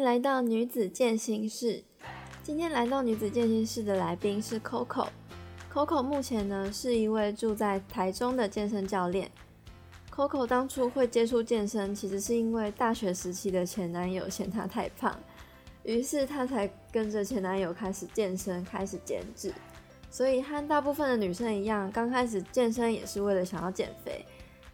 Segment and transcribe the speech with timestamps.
[0.00, 1.82] 来到女子健心室。
[2.42, 5.08] 今天来到女子健心室的来宾是 Coco。
[5.72, 9.30] Coco 目前呢是一位住在台中的健身教练。
[10.14, 15.18] Coco 当初会接触健身，其实是因为大学时期的前男友嫌她太胖，
[15.82, 19.52] 于是她才跟着前男友开始健身，开始减脂。
[20.10, 24.24] 所以和大部分的女生一样，刚开始健身也是为了想要减肥。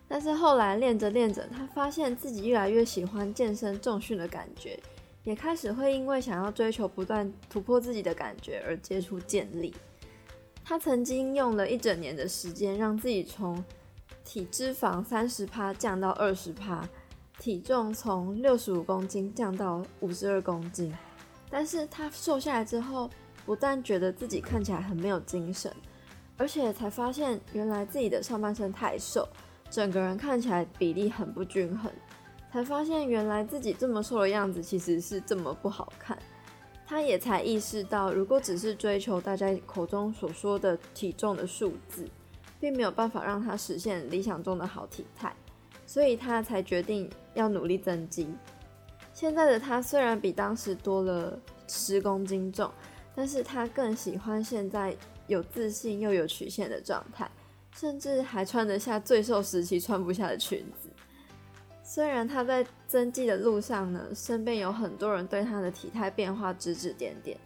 [0.07, 4.79] 但是后来练着练着，她发现自己越来越喜欢健身重训的感觉。
[5.25, 9.75] 也开始会因为想要追求不断突破自己的感觉而接触健力。
[10.63, 13.63] 他曾经用了一整年的时间，让自己从
[14.25, 16.89] 体脂肪三十趴降到二十趴，
[17.39, 20.95] 体重从六十五公斤降到五十二公斤。
[21.51, 23.11] 但是他瘦下来之后，
[23.45, 25.71] 不但觉得自己看起来很没有精神，
[26.37, 29.29] 而且才发现原来自己的上半身太瘦，
[29.71, 31.93] 整个人看起来比例很不均衡。
[32.55, 36.17] 才发现原来自己这么瘦的样子其实是这么不好看，
[36.87, 42.09] 他也才意识到，如果只是追求大家口中所说的体重的数字，
[42.61, 45.35] 并没有办法让他实现理想中的好体态，
[45.85, 48.33] 所以他才决定要努力增肌。
[49.13, 52.71] 现在的他虽然比当时多了十公斤重，
[53.17, 57.29] 但是他更喜欢现在有自信又有曲线的状态，
[57.75, 60.84] 甚至还穿得下最瘦时期穿不下的裙子。
[61.95, 67.39] 虽然他在增肌的路上呢，身边有很多人对他的体态变化指指点点，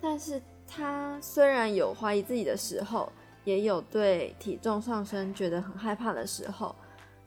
[0.00, 3.10] 但是他虽然有怀疑自己的时候，
[3.42, 6.72] 也有对体重上升觉得很害怕的时候，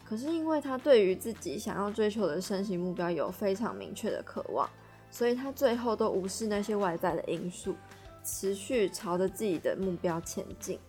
[0.06, 4.70] 可是因为他对于自己想要追求的身形目标有非常明确的渴望，
[5.12, 7.75] 所以他最后都无视那些外在的因素，
[8.23, 10.80] 持续朝着自己的目标前进。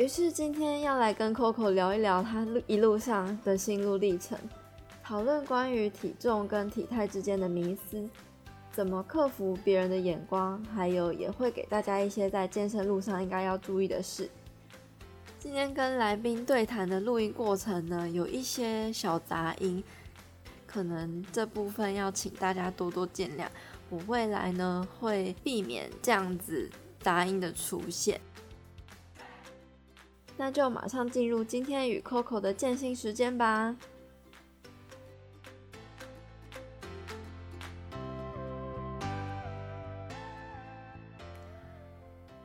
[0.00, 4.38] 于是今天要来跟 Coco 聊一聊他一路上的心路历程，
[5.04, 8.08] 讨论关于体重跟体态之间的迷思，
[8.72, 14.30] 怎么克服别人的眼光，还有也会给大家一些在健身路上应该要注意的事。
[15.38, 19.84] 今天跟来宾对谈的录音过程呢，有一些小杂音，
[20.66, 23.46] 可能这部分要请大家多多见谅。
[23.90, 26.70] 我未来呢会避免这样子
[27.02, 28.18] 杂音的出现。
[30.40, 33.76] 那就马上进入今天与 Coco 的健心时间吧。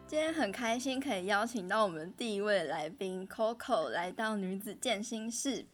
[0.06, 5.66] 今天很开心可以邀请到我们第一位来宾 Coco 来到女子健心室。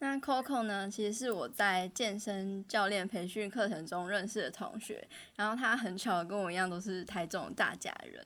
[0.00, 8.22] 那 Coco 呢，其实是我在健身教练培训课程中认识的同学，然后他很巧跟我一样都是台中大家人。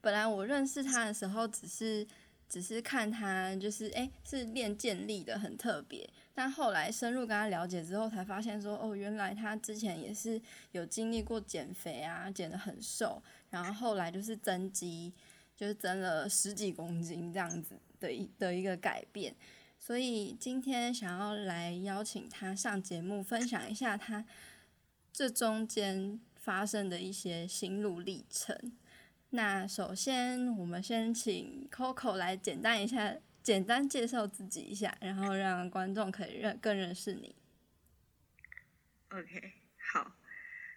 [0.00, 2.04] 本来我认识他的时候只是。
[2.50, 6.06] 只是看他就是哎，是练健力的，很特别。
[6.34, 10.40] 但后来深入跟他了解之后，才发现说哦，原来他之前也是
[10.72, 15.12] 有经历过减肥啊，减得很瘦，然后后来就是增肌，
[15.56, 19.34] 就是增了十几公斤这样子的一的一个改变。
[19.78, 24.24] 所以今天想要来邀请他上节目，分享一下他
[25.12, 28.72] 这中间发生的一些心路历程。
[29.32, 33.14] 那首先，我们先请 Coco 来简单一下，
[33.44, 37.36] 简单介绍自己一下，然后让观众可以认更认识你。
[39.10, 39.52] OK，
[39.92, 40.16] 好，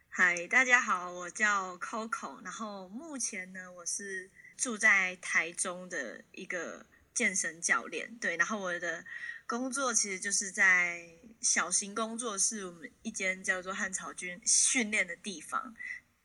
[0.08, 9.04] 嗨，大家好，我叫 Coco，然后目前呢，我是住在台中的一个健身教练，对，然后我的
[9.48, 11.10] 工作其实就是在
[11.42, 15.76] 小型工作室，我们一间叫做汉草军训练的地方，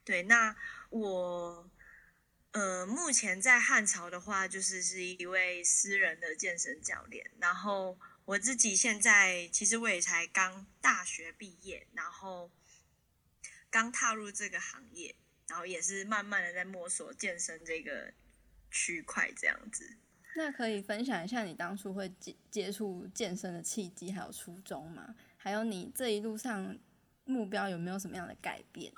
[0.04, 0.54] 对，那
[0.90, 1.70] 我。
[2.58, 7.30] 呃，目前在汉朝的话，就是是一位私人的健身教练。
[7.38, 12.50] 然后我自己现在其实我也才刚大学毕业，然后
[13.70, 15.14] 刚踏入这个行业，
[15.46, 18.12] 然后也是慢慢的在摸索健身这个
[18.72, 19.96] 区块这样子。
[20.34, 25.14] 那可以分享一下你当初会接接触健身的契机还有初衷吗？
[25.36, 26.76] 还有你这一路上
[27.24, 28.92] 目标有没有什么样的改变？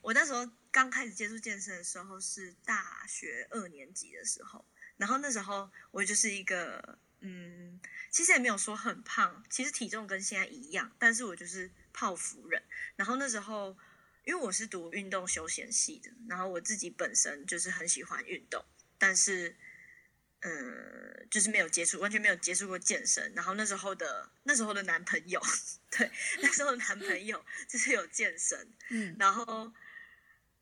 [0.00, 0.50] 我那时候。
[0.72, 4.64] 刚开始接触健身的时候是大学二年级的时候，
[4.96, 7.80] 然后那时候我就是一个，嗯，
[8.10, 12.62] 其实也没有说很胖，其实体重跟现在一样，但是我就是泡芙人。
[12.94, 13.76] 然后那时候，
[14.24, 18.64] 因为我是读运动休闲系的，然后我自己本身就是很喜欢运动，
[18.96, 19.56] 但是，
[20.40, 23.32] 嗯，就是没有接触，完全没有接触过健身。
[23.34, 25.42] 然后那时候的那时候的男朋友，
[25.90, 26.08] 对，
[26.40, 29.72] 那时候的男朋友就是有健身，嗯，然后。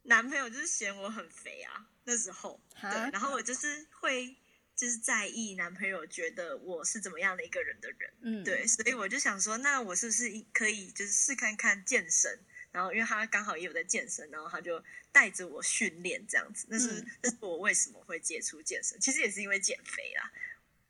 [0.03, 4.37] 男朋友就是嫌我很肥啊，那时候，对，然后我就是会
[4.75, 12.39] 就是在意男朋友觉得我是怎么样的一个人的人，嗯，对，所以我就想说，那我是不是可以就是试看看健身，
[12.71, 16.67] 然后因为他刚好也有在健身，然后他就带着我训练这样子。
[16.71, 20.33] 那是那是我为什么会接触健身，其实也是因为减肥啦，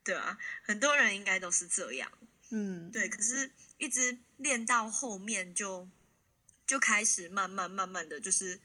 [0.03, 2.11] 对啊，很多人应该都是这样，
[2.51, 3.09] 嗯，对。
[3.09, 5.89] 可是一直练到后面就
[6.67, 8.59] 就开始慢慢慢慢的就是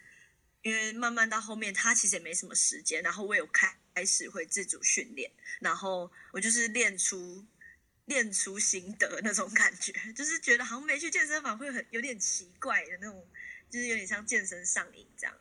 [0.64, 5.30] 因为慢慢到后面他其实也没什么时间，然后我有开开始会自主训练，
[5.60, 7.46] 然后我就是练出。
[8.06, 13.26] 练出心得那种感觉，就是觉得好像没去健身房会很有点奇怪的那种，
[13.70, 15.34] 就是有点像健身上瘾这样。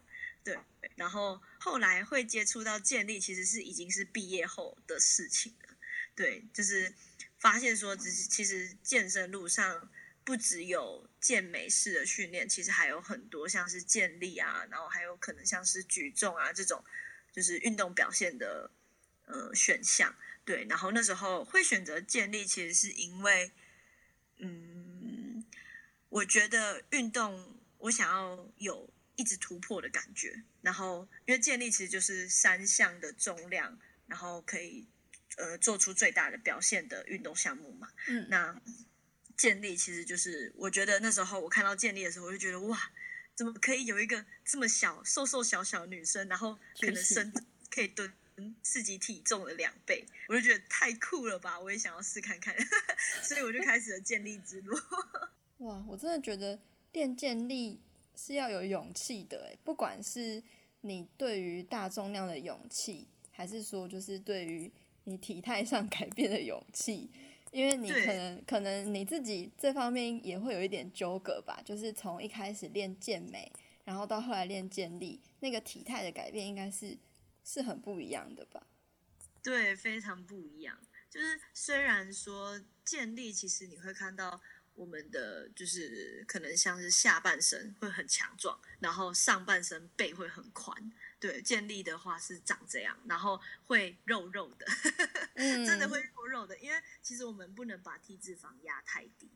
[0.46, 0.58] 对，
[0.96, 5.76] 然后后来会接触到健力，其实是已经是毕业后的事情了。
[6.16, 6.94] 对，就是
[7.38, 9.92] 发现说，只是其实健身路上
[10.26, 16.84] 不只有健美式的训练，其实还有很多像是健力啊，然后还有可能像是举重啊这种，
[17.32, 18.72] 就是运动表现的
[19.26, 20.16] 呃选项。
[20.46, 23.52] 对，然后那时候会选择健力，其实是因为，
[24.40, 25.46] 嗯，
[26.10, 34.86] 我觉得运动我想要有一直突破的感觉，然后因为健力其实就是三项的重量，然后可以
[35.38, 37.90] 呃做出最大的表现的运动项目嘛。
[38.08, 38.62] 嗯，那
[39.38, 42.78] 建立其实就是我觉得那时候我看到建立的时候，我就觉得哇，
[43.36, 47.34] 怎么可以有一个这么小瘦瘦小小的女生，然后可能身
[47.70, 48.12] 可以蹲。
[48.64, 51.60] 自己体重的两倍，我就觉得太酷了吧！
[51.60, 52.56] 我也想要试看看，
[53.22, 54.76] 所以我就开始了建立之路。
[55.60, 56.60] 哇，我真的觉得
[56.94, 57.80] 练健力
[58.16, 60.42] 是要有勇气的诶，不管是
[60.82, 64.72] 你对于大重量的勇气，还是说就是对于
[65.04, 67.12] 你体态上改变的勇气，
[67.54, 73.50] 因为你可能可能你自己这方面也会有一点纠葛吧，就是从一开始练健美，
[73.86, 76.98] 然后到后来练健力，那个体态的改变应该是。
[77.46, 78.66] 是很不一样的吧？
[79.44, 80.80] 对，非常不一样。
[81.10, 84.42] 就是虽然说健力，其实你会看到
[84.76, 90.74] 我们的就是可能像是下半身会很强壮，然后上半身背会很宽。
[91.24, 94.66] 对，建立的话是长这样，然后会肉肉的，
[95.36, 96.58] 真的会肉肉的。
[96.60, 99.32] 因为其实我们不能把体脂肪压太低，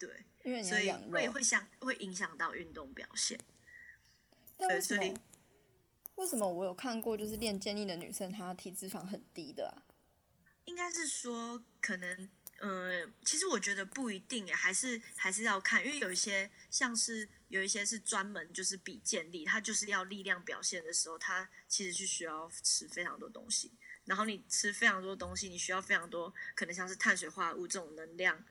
[0.00, 3.38] 对，因为所以会会想会影响到运动表现。
[4.58, 5.14] 对，所以。
[6.16, 9.86] 为什么我有看过，就是练健力的女生，她体脂肪很低的啊？
[10.64, 12.28] 应该是说，可能，
[12.58, 23.72] 呃，其实我觉得不一定诶，还是还是要看，因为有一些像是有一些是专门就是比健力，他就是要力量表现的时候，他其实是需要吃非常多东西，
[24.04, 28.44] 然后你吃非常多东西，你需要非常多可能像是碳水化合物这种能量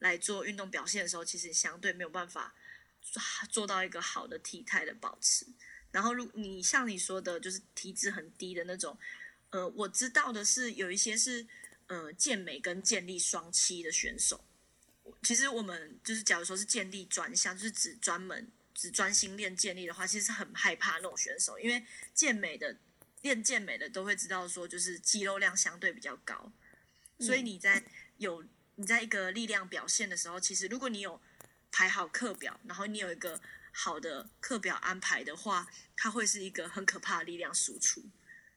[0.00, 2.54] 来做运动表现的时候，其实相对没有办法
[3.50, 5.46] 做到一个好的体态的保持。
[5.90, 8.98] 然后，如你像你说的，就是体脂很低的那种，
[9.50, 11.46] 呃，我知道的是有一些是
[11.86, 14.44] 呃健美跟健力双栖的选手。
[15.22, 21.84] 其实我们就是，假如说是建立专项，就是只专门只专心练建立的话，其实是很害怕那种选手，因为
[22.14, 22.76] 健美的
[23.22, 26.52] 练健美的都会知道说，就是肌肉量相对比较高，
[27.18, 27.84] 所以你在
[28.18, 28.44] 有
[28.76, 31.20] 你在一个力量表现的时候，其实如果你有
[31.70, 33.40] 排好课表，然后你有一个。
[33.76, 35.66] 好的课表安排的话，
[35.96, 38.04] 它会是一个很可怕的力量输出，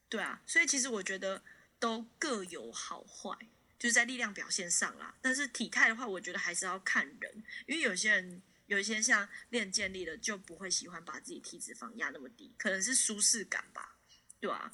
[0.08, 1.42] 对啊，所以其实我觉得
[1.80, 3.36] 都各有好坏，
[3.78, 5.16] 就是在力量表现上啦。
[5.22, 13.98] 但是体态的话，我觉得还是要看人，因为有些人有一些像练健力的就不会喜欢把自己体脂肪压那么低，可能是舒适感吧，
[14.40, 14.74] 对啊。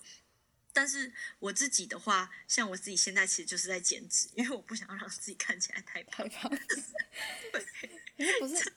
[0.75, 6.27] 但是我自己的话，像我自己现在其实就是在减脂，因为我不想要让自己看起来太胖。
[6.29, 7.61] 对，
[8.41, 8.73] 不是。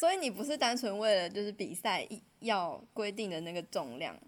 [0.00, 2.08] 所以你不是单纯为了就是比赛
[2.40, 4.18] 要规定的那个重量，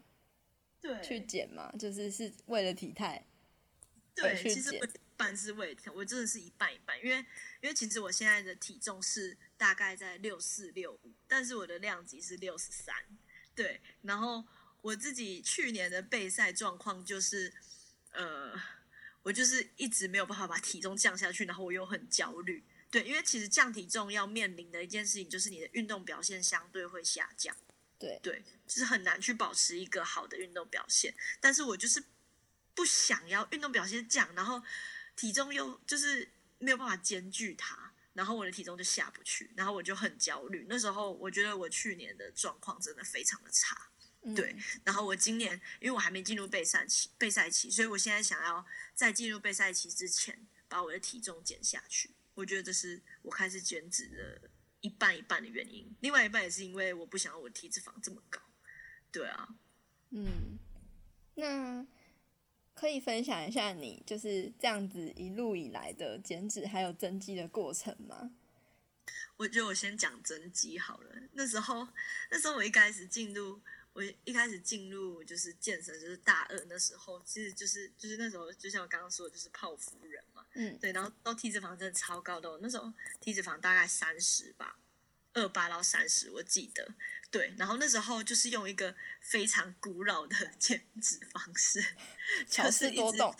[0.81, 1.73] 对，去减嘛？
[1.79, 3.27] 就是是为了体态，
[4.15, 4.79] 对，其实一
[5.21, 7.19] 半是胃疼，我真的是一半一半，因为
[7.61, 12.97] 因为其实我现在的体重是大概在六四六五，但是我的量级是六十三，
[13.55, 14.43] 对，然后
[14.81, 17.53] 我自己去年的备赛状况就是，
[18.13, 18.59] 呃，
[19.23, 22.65] 我就是一直没有办法把体重降下去，然后我又很焦虑。
[22.91, 27.55] 对，因为其实降体重要面临的一件事情，就是你的运动表现相对会下降。
[27.99, 31.15] 对对，就是很难去保持一个好的运动表现。
[31.39, 32.03] 但是我就是
[32.75, 34.63] 不想要运动表现降，然后
[35.21, 36.27] 体重又就是
[36.59, 40.65] 没有办法兼具它，然后我的体重就下不去，然后我就很焦虑。
[40.67, 43.77] 那时候我觉得我去年的状况真的非常的差。
[44.35, 52.11] 对，然后我今年因为我还没进入备赛期，备赛期，所以我现在想要在进入备赛期之前，把我的体重减下去。
[52.33, 54.49] 我觉得这是我开始减脂的
[54.81, 58.41] 一半一半的原因，另外一半也是因为我不想要我体脂肪这么高。
[59.13, 59.49] 对啊，
[60.13, 60.59] 嗯，
[61.35, 61.87] 那
[62.81, 68.31] 可以分享一下你就是这样子一路以来的减脂还有增肌的过程吗？
[69.37, 71.15] 我觉得我先讲增肌好了。
[71.35, 71.87] 那时候，
[72.31, 73.61] 那时候我一开始进入，
[73.93, 80.47] 我一开始进入就是健身，就是大二那时候，其实就是就是那时候，就像我刚刚说的，就是泡芙人嘛。
[80.55, 84.79] 嗯，对，然后到体脂肪真的超高的，我那时候体脂肪大概三十吧，
[85.35, 86.95] 二八到三十，我记得。
[87.31, 91.81] 对，然后那时候就是用一个非常古老的 减脂方式，
[92.49, 93.35] 就是思多动，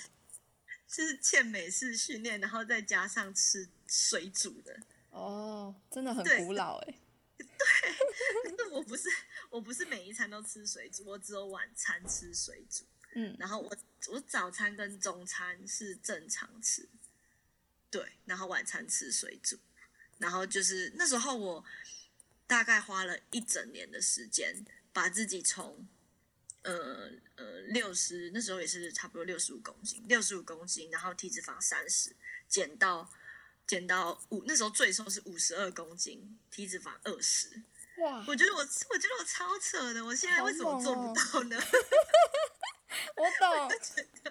[0.87, 4.81] 就是欠美式训练，然后再加上吃水煮的。
[5.11, 6.95] 哦，真的很古老哎。
[8.45, 9.09] 可是我不是，
[9.51, 12.85] 我不是每一餐都吃水煮，我只有晚餐吃水煮。
[13.15, 13.77] 嗯，然后我
[14.13, 16.89] 我早餐跟中餐是正常吃，
[17.91, 19.59] 对，然后晚餐吃水煮，
[20.21, 21.65] 然后就是那时候我
[22.47, 25.89] 大概花了一整年的时间，把自己从
[26.63, 32.15] 呃呃六十那时候也是差不多六十五公斤，六十五公斤，然后体脂肪三十，
[32.47, 33.11] 减到
[33.67, 37.63] 减到五，那时候最瘦是五十二公斤，体脂肪二十。
[37.99, 41.57] 哇，我觉得我我觉得我超扯的，我现在为什么做不到呢？
[43.17, 44.31] 我懂，超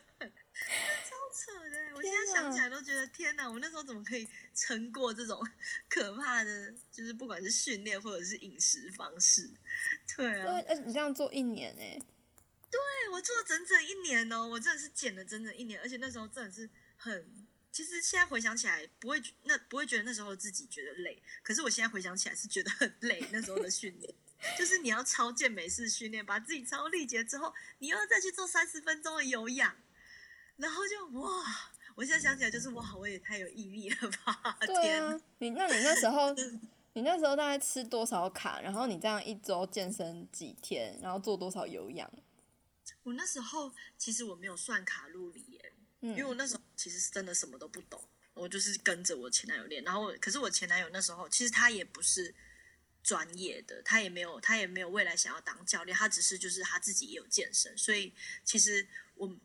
[1.40, 1.96] 扯的！
[1.96, 5.42] 我现在想起哪来都觉得天哪，我那时候怎么可以撑过这种
[5.90, 9.50] 可怕的，就是不管是训练或者是饮食方式。
[10.18, 11.98] 对对，啊，而且你这样做一年哎，
[12.70, 12.80] 对
[13.12, 17.48] 我做了整整一年哦，我真的是减了整整一年，而且那时候真的是很。
[17.72, 23.24] 其实现在回想起来，不会觉那不会觉得那时候自己觉得累，可是我现在回想起来是觉得很累。
[23.32, 24.14] 那时候的训练，
[24.58, 29.78] 就是你要超健美式训练，把自己超力竭之后，你又要再去做三十分钟的有氧，
[30.60, 31.72] 然后就哇！
[31.96, 34.58] 我现在想起来就是哇，我也太有毅力了吧！
[34.62, 36.34] 对天，啊，你那你那时候，
[36.94, 38.62] 你那时候大概吃多少卡？
[38.62, 42.10] 然后你这样一周健身几天，然后做多少有氧？
[43.04, 48.02] 我那时候其实我没有算卡路里耶，因为嗯我那时候其实是真的什么都不懂，
[48.34, 49.84] 我就是跟着我前男友练。
[49.84, 52.34] 然后，可是我前男友那时候其实他也不是
[53.04, 58.14] 专业的，他也没有他也没有未来想要当教练，他只是就是他自己也有健身，所以
[58.44, 59.36] 其实我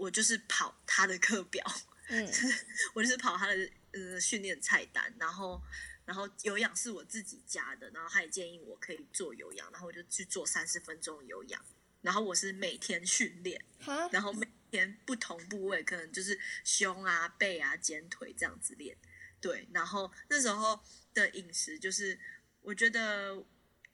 [0.00, 1.62] 我就是跑他的课表，
[2.08, 2.26] 嗯
[2.94, 5.60] 我就是跑他的呃训练菜单，然后
[6.06, 11.62] 然后有氧是我自己加的，然后他也建议我可以做有氧，然后我就去做三十分钟有氧，
[12.00, 13.62] 然后我是每天训练。
[14.10, 18.96] 然后每天不同部位，可能就是胸啊、背啊、肩腿这样子练。
[19.40, 20.78] 对，然后那时候
[21.14, 22.18] 的饮食就是，
[22.60, 23.42] 我觉得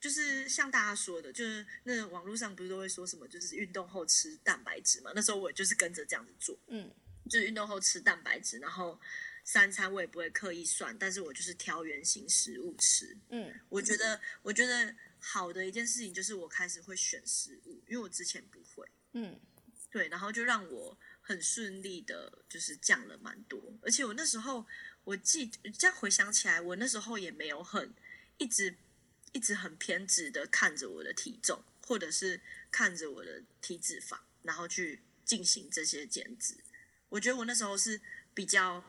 [0.00, 5.11] 就是像大家说的，就是那网络上不是都会说什么，就是运动后吃蛋白质嘛。
[5.15, 6.91] 那时候我就是跟着这样子做，嗯
[7.29, 9.00] 就是运动后吃蛋白质，然后
[9.45, 13.17] 三餐我也不会刻意算，但是我就是挑圆形食物吃。
[13.31, 18.87] 嗯我觉得，我觉得好的一件事情就是我开始会选食物，因为我之前不会。
[19.12, 19.41] 嗯
[19.91, 23.61] 对，然后就让我很顺利的，就是降了蛮多。
[23.83, 24.67] 而且我那时候，
[25.05, 25.47] 我记
[25.79, 27.95] 这样回想起来，我那时候也没有很
[28.37, 28.76] 一直
[29.37, 32.40] 一直很偏执的看着我的体重，或者是
[32.71, 36.57] 看着我的体脂肪，然后去进行这些减脂。
[37.11, 38.00] 我觉得我那时候是
[38.33, 38.83] 比较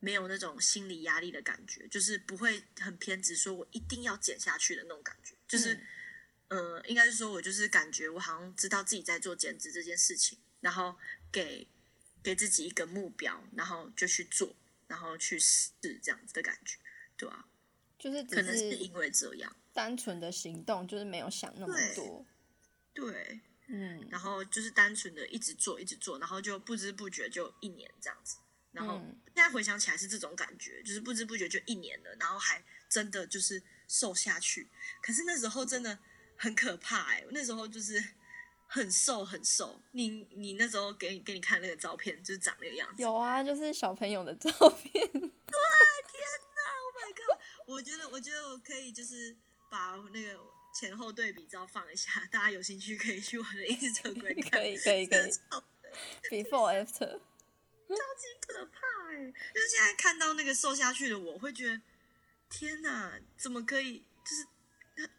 [0.00, 5.72] 没有那种心理压力的感觉，就是不会很偏执，说我一定要减下去的那种感觉，就是。
[5.74, 5.86] 嗯
[6.48, 10.96] 呃，应该是说，我就是感觉我好像知道自己在做减脂这件事情，然后
[11.30, 11.68] 给
[12.22, 16.78] 给自己一个目标，然后就去做，然后去试这样子的感觉，
[17.18, 17.44] 对啊，
[17.98, 22.26] 就是只可能是是因为这样，单纯的行动，就是没有想那么多。
[22.92, 28.38] 对，嗯然后就是单纯的一直做，一直做，然后就不知不觉就一年这样子，
[28.72, 34.68] 然后嗯现在回想起来是这种感觉，就是不知不觉就一年了，然后还真的就是瘦下去，
[35.00, 35.96] 可是那时候真的
[36.36, 38.02] 很可怕哎、我那时候就是
[38.66, 45.06] 很瘦很瘦，你你那时候给你给你看那个照片，就是长那个样子，有啊，就是小朋友的照片。
[45.12, 45.58] 对，
[46.10, 46.20] 天
[46.56, 47.38] 哪 Oh my god！
[47.66, 49.36] 我觉得，我觉得我可以就是
[49.68, 50.38] 把那个
[50.74, 54.60] 前后对比照放一下，大家有兴趣可以去我的 Instagram 看。
[54.60, 55.30] 可以可以可以
[56.30, 57.20] ，before after。
[57.88, 61.80] 超级可怕哎、就是现在看到那个瘦下去的我，会觉得
[62.50, 64.04] 天哪，怎么可以？
[64.24, 64.46] 就是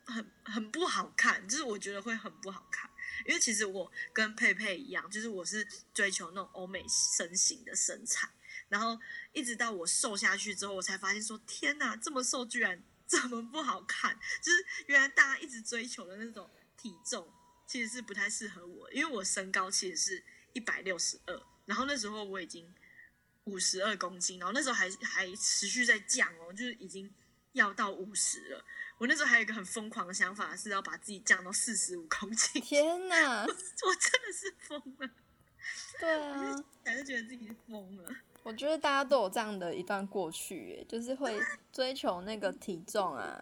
[0.06, 2.88] 很很很不好看，就是我觉得会很不好看。
[3.25, 8.29] 因为其实我跟佩佩一样，就是我是追求那种欧美身形的身材，
[8.70, 9.00] 然后
[9.34, 16.48] 一直到我瘦下去之后，我才发现说天哪，这么瘦居然这么不好看，就是原来大家一直追求的那种
[16.78, 17.28] 体重
[17.66, 20.24] 其实是不太适合我，因为我身高其实是
[20.54, 22.72] 一百六十二，然后那时候我已经
[23.46, 27.12] 五十二公斤，然后那时候还还持续在降哦，就是已经
[27.54, 28.63] 要到五十了。
[29.00, 33.42] 我那时候还有一个很疯狂的想法，是要把自己降到四十五公斤，天哪！
[33.48, 33.48] 我
[33.96, 35.10] 真的是疯了，
[36.00, 38.16] 对啊，还是觉得自己疯了。
[38.43, 41.39] 我觉得大家都有这样的一段过去，哎，就是会
[41.72, 43.41] 追求那个体重啊，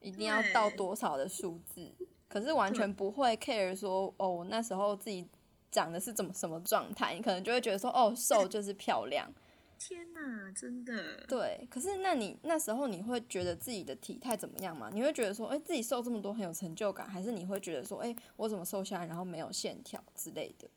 [0.00, 1.90] 一定要到多少的数字，
[2.28, 5.26] 可是完全不会 care 说，哦，我那时候自己
[5.70, 9.32] 长的是怎么什么状态，你可能就会觉得说，哦，瘦就是漂亮。
[9.76, 11.26] 天哪，真的。
[11.26, 14.88] 对，可是那你那时候你会觉得自己的体态怎么样吗？
[14.92, 20.68] 你会觉得说，哎，自己瘦这么多很有成就感，还是你会觉得说，哎，我怎么瘦下来然后没有线条之类的？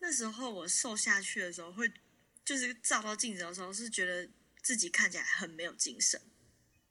[0.00, 1.90] 那时候我瘦下去的时候，会
[2.44, 4.28] 就是照到镜子的时候，是觉得
[4.62, 6.20] 自己看起来很没有精神。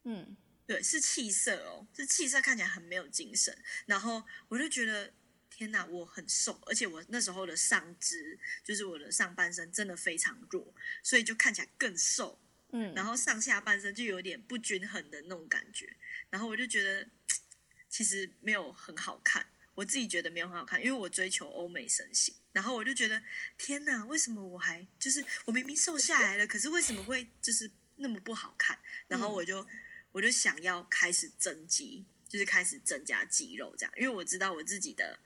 [0.03, 3.57] 嗯，对，是气色哦，是气色看起来很没有精神。
[3.85, 5.13] 然后我就觉得，
[5.49, 12.39] 天哪，我很瘦，而且我那时候的上肢，就是我的上半身真的非常弱，所以就看起来更瘦。
[12.71, 15.97] 嗯，然后上下半身就有点不均衡的那种感觉。
[16.29, 17.09] 然后我就觉得，
[17.89, 19.45] 其实没有很好看。
[19.79, 23.23] 我自己觉得没有很好看，因为我追求欧美身形，然后我就觉得
[23.57, 28.77] 天哪，为什么我还就是我明明瘦下来了，可是为什么会就是那么不好看？
[29.07, 29.65] 然后我就
[30.11, 35.17] 我就想要开始增肌，就是开始增加肌肉这样，因为我知道我自己的，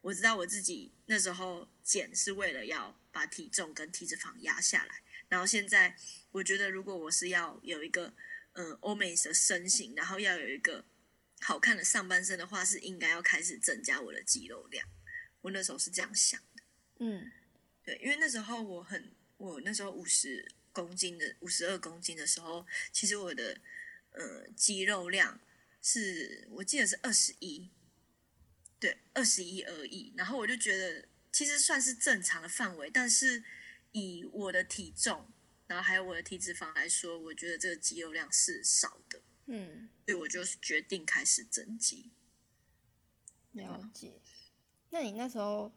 [0.00, 5.94] 我知道我自己那时候减是为了要把体重跟体脂肪压下来，然后现在
[6.32, 8.14] 我觉得如果我是要有一个
[8.54, 10.86] 嗯欧美的身形，然后要有一个。
[11.40, 14.86] 好看的上半身的话，是应该要开始增加我的肌肉量。
[15.40, 16.62] 我那时候是这样想的。
[16.98, 17.32] 嗯，
[17.82, 23.58] 对，因为那时候我很，我那时候五十公斤的，五十二公斤的时候，其实我的
[24.12, 25.40] 呃肌肉量
[25.80, 27.70] 是我记得是二十一，
[28.78, 30.12] 对，二十一而已。
[30.16, 33.42] 然后我就觉得其实算是正常的范围，但是
[33.92, 35.32] 以我的体重，
[35.66, 39.22] 然后还有我的体脂肪来说，我觉得这个肌肉量是少的。
[39.52, 42.12] 嗯，所以我就决定开始增肌。
[43.52, 44.20] 了解。
[44.90, 45.72] 那你那时候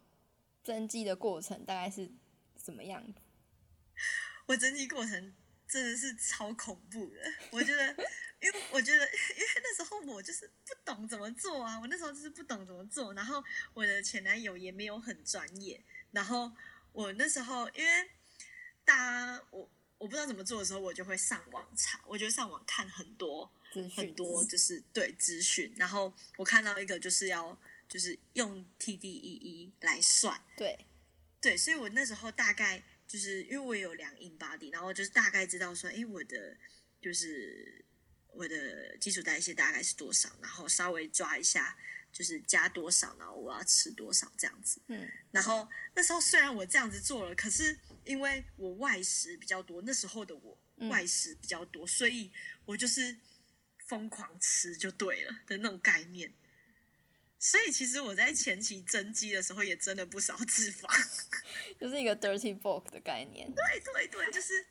[0.63, 2.11] 增肌的过程大概是
[2.55, 3.19] 怎么样子？
[4.45, 5.33] 我增肌过程
[5.67, 7.19] 真的是超恐怖的。
[7.49, 7.87] 我觉得，
[8.41, 11.79] 因为我觉得，因为那时候我就是不懂怎么做啊。
[11.79, 15.83] 我那时候就是不懂怎么做，然后我的前男友也没有很专业。
[16.11, 16.51] 然后
[16.91, 18.09] 我那时候，因为
[18.85, 19.67] 大家我
[20.03, 23.49] 我不知道怎么做的时候，我就会上网查，我就上网看很多。
[23.95, 27.57] 很多就是对资讯，然后我看到一个就是要
[27.89, 30.77] 就是用 TDEE 来算，对。
[31.41, 36.55] 对，所以我那时候大概就是因为我有量 in body，然后就是大概知道说，哎，我的
[37.01, 37.83] 就是
[38.27, 41.75] 我的基础代谢大概是多少，然后稍微抓一下
[42.11, 50.57] 就是加多少，然后我要吃多少这样子，嗯，然后那时候虽然我这样子做了，可是因为我外食比较多，那时候的我
[50.89, 52.31] 外食比较多，所以
[52.65, 53.17] 我就是。
[53.85, 56.33] 疯狂吃就对了的那种概念，
[57.37, 60.87] 所以其实我在前期增肌的时候也增了不少脂肪，
[61.77, 63.53] 就是一个 dirty bulk 的概念。
[63.53, 64.65] 对对对，就是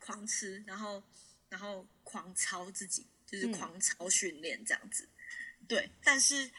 [0.00, 1.02] 狂吃，然后
[1.50, 5.06] 然后狂操自己，就是狂操训练这样子。
[5.68, 6.50] 对，但是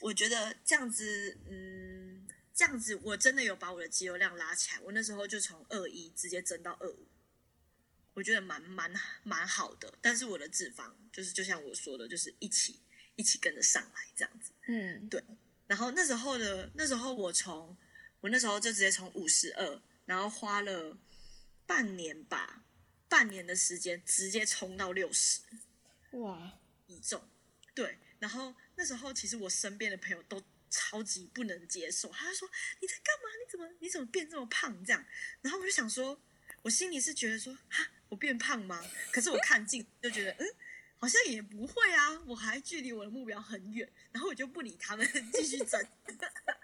[0.00, 2.26] 我觉得这样子，嗯，
[2.56, 4.80] 这样子我真的有把我的肌肉量拉起来。
[4.80, 7.06] 我那时候就从二一直接增到二五。
[8.14, 8.90] 我觉得蛮蛮
[9.24, 12.80] 蛮好的，但是我的脂肪就是就像我说的，就是一起
[13.14, 14.52] 一起跟着上来这样子。
[14.68, 15.22] 嗯，对。
[15.66, 17.76] 然后那时候的那时候，我从
[18.20, 20.96] 我那时候就直接从五十二，然后花了
[21.66, 22.64] 半年吧，
[23.06, 25.42] 半年的时间直接冲到六十。
[26.12, 27.22] 哇，一重。
[27.74, 27.98] 对。
[28.18, 32.48] 然后那时候其实我身边的朋友都超级不能接受，他就说
[32.80, 33.28] 你在干嘛？
[33.42, 34.84] 你怎么你怎么变这么胖？
[34.84, 35.04] 这样。
[35.42, 36.20] 然后我就想说，
[36.62, 37.88] 我心里是觉得说哈。
[38.08, 38.80] 我变胖吗？
[39.10, 40.46] 可是我看镜就觉得，嗯，
[40.96, 43.90] 好像也不会啊，我还距离我的目标很远。
[44.12, 45.84] 然后我就不理他们，继续整，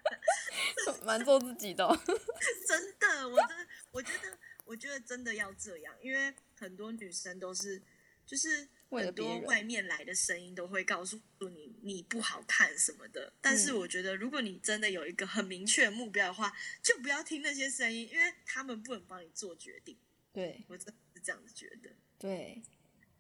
[1.05, 1.85] 蛮做自己的。
[2.69, 7.83] 真的，我真的，我觉得，我觉得真的要这样，因为很多女生都是，
[8.25, 13.33] 就是很多外面来的声音都会告诉你你不好看什么的。
[13.41, 16.53] 但是我觉得，如果你真的有一个很明确的目标的话，
[16.83, 19.97] 就不要听那些声音，因为他们不能帮你做决定。
[20.33, 20.99] 对我真的是。
[21.25, 22.61] 这样子觉得，对，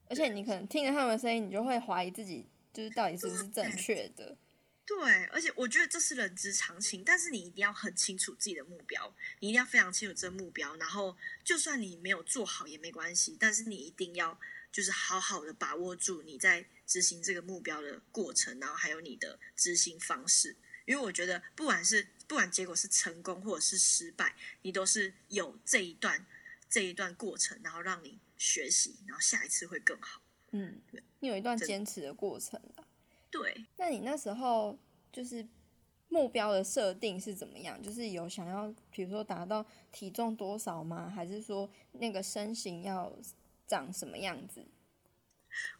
[0.08, 4.36] 而且你可能听了他们的声音，你就会怀疑自己，就是到底是不是正确的。
[4.84, 10.74] 对，而且我觉得这是人之常情，但是你一定要很清楚自己的目标，你一定要非常清楚这个目标。
[10.78, 14.36] 然后，就算你没有做好也没关系，但是你一定要
[14.72, 20.56] 就是好好的把握住你在执行这个目标的过程，然后还有你的执行方式。
[20.86, 26.26] 因为我觉得，不管是不管结果是成功或者是失败，你都是有这一段。
[26.74, 30.22] 这一段过程，然后让你学习，然后下一次会更好。
[30.52, 30.80] 嗯，
[31.20, 32.58] 你有一段坚持的过程
[33.30, 34.78] 对，那你那时候
[35.12, 35.46] 就是
[36.08, 37.78] 目标的设定是怎么样？
[37.82, 41.12] 就是有想要，比如说达到体重多少吗？
[41.14, 43.14] 还是说那个身形要
[43.66, 44.64] 长什么样子？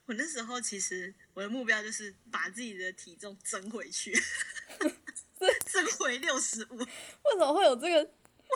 [0.05, 4.13] 我那时候其实我的目标就是把自己的体重增回去，
[5.65, 6.77] 增回六十五。
[6.77, 6.87] 为
[7.33, 8.11] 什么会有这个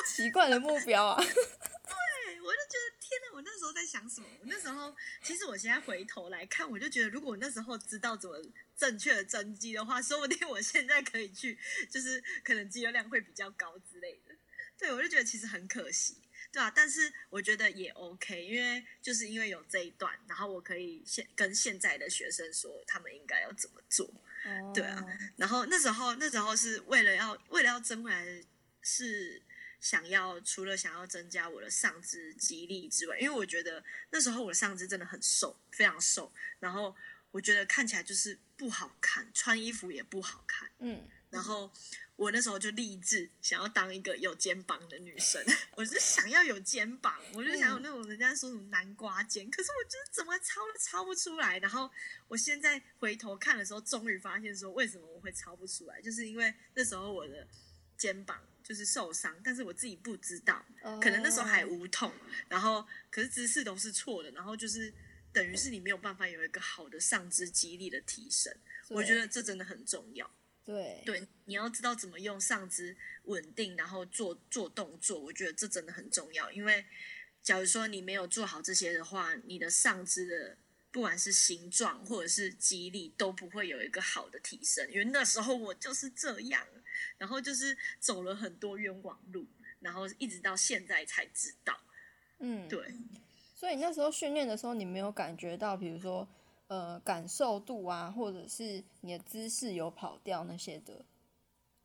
[0.07, 1.17] 奇怪的目标啊？
[1.25, 3.35] 对，我就觉得天哪！
[3.35, 4.27] 我那时候在想什么？
[4.41, 8.37] 我那时候其实我现在回头来看，我就觉得如果我那时候知道怎么
[8.77, 11.59] 正确的增肌的话，说不定我现在可以去，
[11.91, 14.35] 就是可能肌肉量会比较高之类的。
[14.77, 16.19] 对，我就觉得其实很可惜。
[16.53, 24.11] 对啊，但是我觉得也 OK，因为就是因为有这一段，然后我可以现跟现在的学生说他们应该要怎么做。
[24.73, 25.05] 对啊，
[25.37, 28.43] 然后那时候那时候是为了要为了要增回来，
[28.81, 29.43] 是
[29.81, 36.95] 想要除了想要增加我的上肢肌力之外，因为我觉得那时候我的上肢真的很瘦，非常瘦，然后
[37.33, 40.71] 我觉得看起来就是不好看，穿衣服也不好看。
[40.79, 41.71] 嗯，然后。
[42.17, 51.59] 我那时候就立志想要当一个有肩膀的女生，我是想要有肩膀，我就想有那种人家说什么南瓜肩，可是我就是怎么抄都抄不出来。
[51.59, 51.91] 然后
[52.27, 57.47] 我现在回头看的时候，终于发现说为什么我会抄不出来，就是因为那时候我的
[57.99, 60.65] 肩膀就是受伤，但是我自己不知道，
[61.03, 62.11] 可能那时候还无痛，
[62.49, 64.91] 然后可是姿势都是错的，然后就是
[65.35, 68.57] 等于是你没有办法有一个好的上肢肌力的提升，
[68.89, 70.31] 我觉得这真的很重要。
[70.67, 76.51] 对对，你要知道怎么用上肢稳定，然后做做动作，我觉得这真的很重要。
[76.51, 76.85] 因为
[77.41, 80.59] 假如说你没有做好这些的话，你的上肢的
[80.91, 84.85] 不管是形状或者是肌力都不会有一个好的提升。
[84.91, 86.67] 因为那时候我就是这样，
[87.17, 89.47] 然后就是走了很多冤枉路，
[89.79, 91.79] 然后一直到现在才知道。
[92.41, 92.93] 嗯，对。
[93.55, 96.29] 所以那时候训练的时候，你没有感觉到，比如说。
[96.69, 101.05] 呃，感受度啊，或者是你的姿势有跑掉那些的。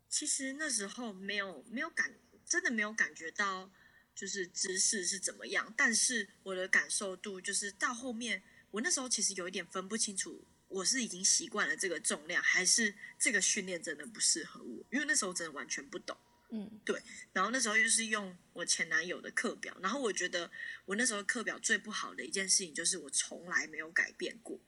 [0.10, 2.16] 其实那时候没有没有感，
[2.46, 3.72] 真的没有感觉到
[4.16, 5.72] 就是姿势是怎么样。
[5.78, 8.42] 但是我的感受度就是到后面，
[8.72, 14.84] 我那时候其实有一点分不清楚，我是已经习惯了这个重量，还是这个训练真的不适合我？
[14.92, 16.18] 因为那时候真的完全不懂。
[16.50, 17.02] 嗯，对。
[17.32, 20.52] 然后那时候又是用我前男友的课表，然后我觉得
[20.86, 24.60] 我那时候课表最不好的一件事情就是我从来没有改变过。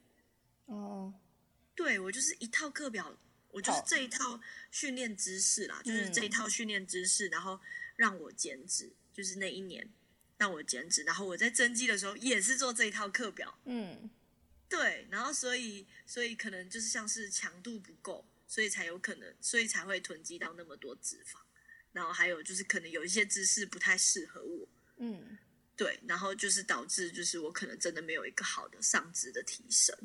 [0.66, 1.12] 哦，
[1.74, 3.16] 对我就是一套课表，
[3.50, 7.60] 我就是这一套训练知识啦，就是这一套训练知识，然后
[7.96, 9.88] 让我减脂，就是那一年
[10.38, 14.10] 让我减脂，然后我在增肌的时候也是做这一套课表，嗯，
[14.68, 21.38] 对，然后所以所以可能就是像是强度不够，所以才有可能，所以才会囤积到那么多脂肪，
[21.92, 25.38] 然后还有就是可能有一些姿势不太适合我，嗯，
[25.76, 29.96] 对，然后就是导致就是我可能真的没有一个好的上肢的提升。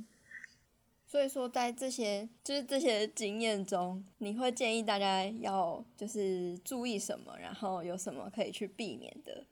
[1.09, 9.47] 所以说，在这些就是这些经验中，你会建议大家要就是注意什么，然后有什么可以去避免的？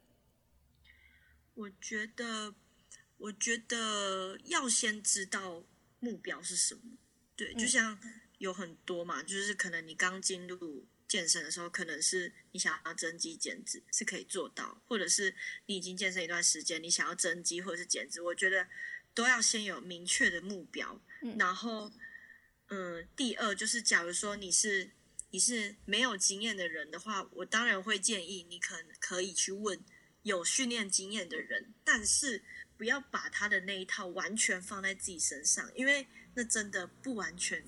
[1.55, 2.53] 我觉得，
[3.17, 5.63] 我觉得要先知道
[5.99, 6.81] 目标是什么。
[7.35, 7.99] 对，就像
[8.37, 15.33] 有很多嘛，就是可能你刚进入健身的时候，可能是你想要增肌减脂是可以做到，或者是
[15.65, 18.67] 你已经健身一段时间，你想要增肌或者是减脂，我觉得
[19.15, 21.01] 都要先有明确的目标。
[21.37, 21.91] 然后，
[22.67, 24.91] 嗯，第二就是，假如说你是
[25.31, 29.83] 你是没有经验的人的话，我当然会建议你可可以去问
[30.23, 32.43] 有训练经验的人，但是
[32.77, 37.65] 不要把他的那一套完全放在自己身上，因为那真的不完全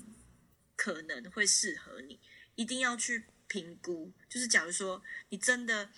[0.76, 2.20] 可能会适合你。
[2.56, 5.90] 一定要去评估，就是假如说你真的。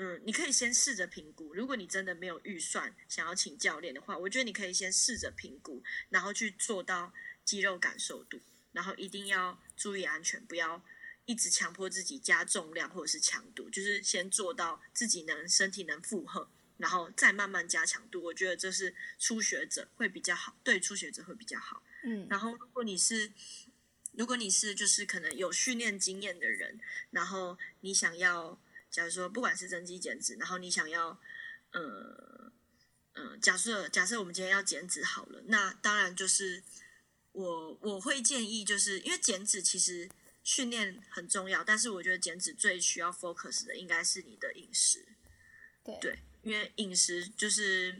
[0.00, 1.52] 嗯，你可以先试着评估。
[1.54, 7.12] 如果你真的没有预算想要请教练的话，我觉得你可以先试着评估，然后去做到
[7.44, 10.80] 肌肉感受度，然后一定要注意安全，不要
[11.24, 18.22] 一直强迫自己加重量或者是强度，就是先做到自己能身体能负荷，然后再慢慢加强度。
[18.22, 21.82] 我觉得这是初学者会比较好，对初学者会比较好。
[22.04, 23.32] 嗯，然后如果你是
[24.12, 26.78] 如果你是就是可能有训练经验的人，
[27.10, 28.60] 然后你想要。
[28.90, 31.20] 假如说不管是增肌减脂，然后你想要，
[31.72, 32.52] 呃，
[33.12, 36.62] 呃，假设假设我们今天要减脂好了，那当然就是
[37.32, 40.08] 我我会建议，就是因为减脂其实
[40.42, 45.06] 训练很重要，但是我觉得减脂最需要 focus 的应该是你的饮食。
[46.00, 47.90] 对，因为饮食就是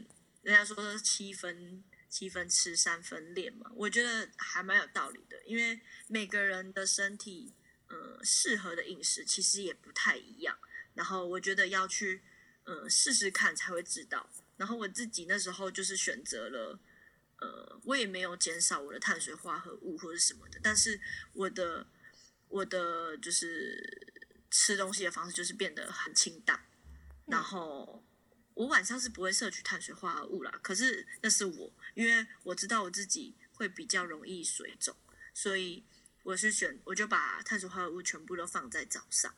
[0.41, 7.53] 人家说七分七分吃三分练嘛，我觉得还蛮有道理的，因为每个人的身体，
[7.87, 10.57] 呃，适合的饮食其实也不太一样。
[10.99, 12.21] 然后我觉得要去，
[12.65, 14.29] 呃，试试看才会知道。
[14.57, 16.77] 然后我自己那时候就是选择了，
[17.37, 20.99] 呃，我也没有减少我的碳水化合物或者什么的，但是
[21.31, 21.87] 我的
[22.49, 24.13] 我的就是
[24.51, 26.65] 吃东西的方式就是变得很清淡，
[27.27, 28.03] 然后
[28.55, 30.51] 我晚上是不会摄取碳水化合物啦。
[30.61, 34.93] 可是那是我，因为我知道我自己会比较容易水肿，
[35.33, 35.85] 所以
[36.23, 39.33] 我是选我就把碳水化合物全部都放在早上。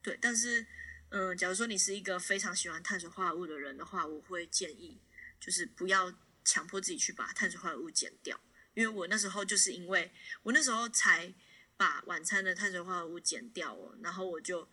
[0.00, 0.66] 对，但是
[1.10, 5.00] 嗯，假如说你是一个非常喜欢碳水化合物的人的话，我会建议
[5.40, 6.12] 就是不要
[6.44, 8.40] 强迫自己去把碳水化合物减掉，
[8.74, 11.34] 因为我那时候就是因为我那时候才。
[11.78, 14.68] 把晚餐的碳水化合物减掉哦，然后我就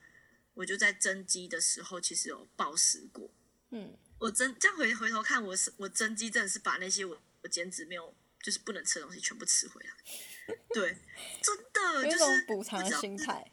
[0.55, 3.31] 我就在增肌的时候，其实有暴食过。
[3.69, 9.91] 嗯，我增这样回回头看，我是我增肌真的是把那些我我减脂没有就是不能吃的东西全部吃回来。
[10.73, 10.97] 对，
[11.43, 13.51] 真的就是补偿的心态。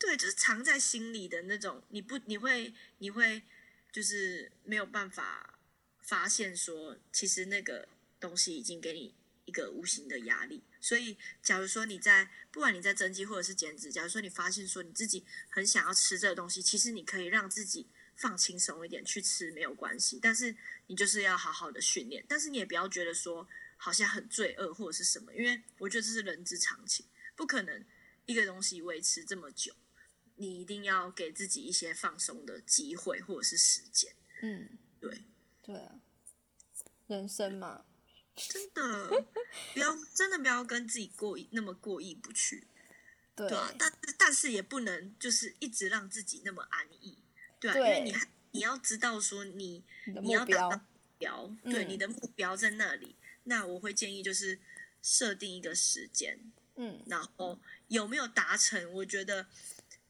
[0.00, 3.42] 对，就是藏在心里的那种，你不你会你会
[3.92, 5.60] 就是没有办法
[6.00, 7.86] 发现说，其实那个
[8.18, 10.62] 东西已经给你一个无形的压力。
[10.80, 17.86] 所以，假如说你在不管你在增肌或者是减脂，假如说你发现说你自己很想要吃这个东西，其实你可以让自己
[18.16, 27.04] 放轻松一点去吃没有关系，但是你就是要好好的训练，但是你也不要觉得说好像很罪恶或者是什么，因为我觉得这是人之常情，
[27.36, 27.84] 不可能
[28.24, 29.74] 一个东西维持这么久，
[30.40, 34.12] 你一定要给自己一些放松的机会或者是时间。
[34.42, 35.22] 嗯，对，
[35.62, 36.00] 对啊，
[37.06, 37.84] 人生嘛。
[38.36, 39.26] 真的，
[39.74, 42.66] 不要真的不要跟自己过意那么过意不去，
[43.36, 47.18] 对啊，但但是也不能就是一直让自己那么安逸，
[47.58, 48.14] 对啊，因为你
[48.52, 49.84] 你要知道说你
[50.22, 50.82] 你要达到目
[51.18, 54.58] 标，对，你的目标在那里，那我会建议就是
[55.02, 56.40] 设定一个时间，
[56.76, 59.48] 嗯，然后有没有达成，我觉得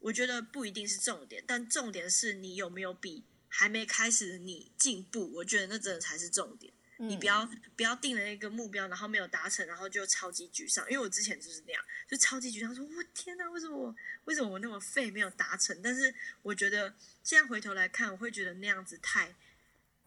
[0.00, 6.72] 我觉得不一定是重点，但重点是你有没有比还没开始你进步，我觉得那真的才是重点。
[7.02, 10.84] 你不要不要定了一个目标，然后没有达成，然后就超级沮丧。
[10.90, 15.80] 因为我之前就是那样，就超级沮丧，说我天哪，为什么我为什么我那么废没有达成？
[15.82, 19.34] 但是我觉得现在回头来看，我会觉得那样子太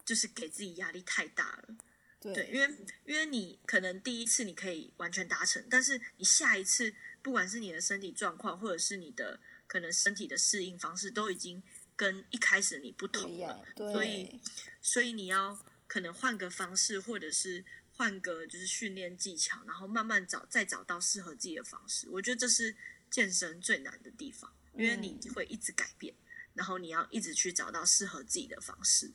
[0.04, 1.76] 就是给自己压力太大了。
[2.20, 11.62] 对，因为因为你可能第一次你可以完全达成，但是你下一次不管是你的身体状况，或者是你的可能身体的适应方式，都已经
[11.96, 13.64] 跟一开始你不同了。
[13.74, 14.40] 对所以
[14.80, 15.58] 所以你要。
[15.86, 22.08] 可能换个方式，或者是换个就是训练技巧，然后慢慢找再找到适合自己的方式。
[22.08, 22.74] 我觉得这是
[23.10, 26.12] 健身最难的地方，因为你会一直改变，
[26.54, 29.12] 然后你要一直去找到适合自己的方式，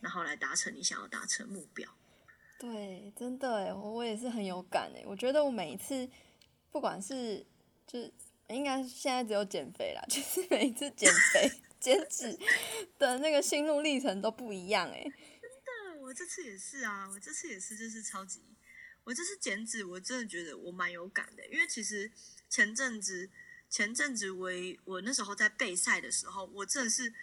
[0.00, 1.90] 然后来达成你想要达成目标。
[2.58, 5.02] 对，真的哎，我我也是很有感哎。
[5.06, 6.08] 我觉得我每一次，
[6.70, 7.44] 不管是
[7.86, 8.12] 就是
[8.48, 11.50] 应该现在只有减肥啦， 就是每一次减肥
[11.80, 12.38] 减脂
[12.98, 15.04] 的那个心路历程都不一样哎。
[16.00, 18.42] 我这次也是啊，我这次也是，就是超级，
[19.04, 22.10] 我这次减脂，我真的觉得我蛮有感的，因为其实
[22.50, 23.30] 前阵子，
[23.70, 24.50] 前阵子我
[24.84, 27.14] 我那时候在备赛的时候，我真的是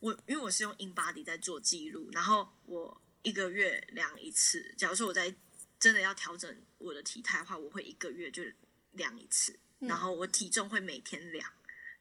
[0.00, 5.34] 我，因为我是用 InBody 在做记录，然后我一个月量一次，假如说我在
[5.78, 8.42] 真的要调整我的体态的话，我会一个月就
[8.92, 11.52] 量一次，然后我体重会每天量，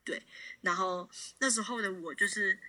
[0.03, 0.23] 对，
[0.61, 1.09] 然后
[1.39, 2.59] 那时候的我就是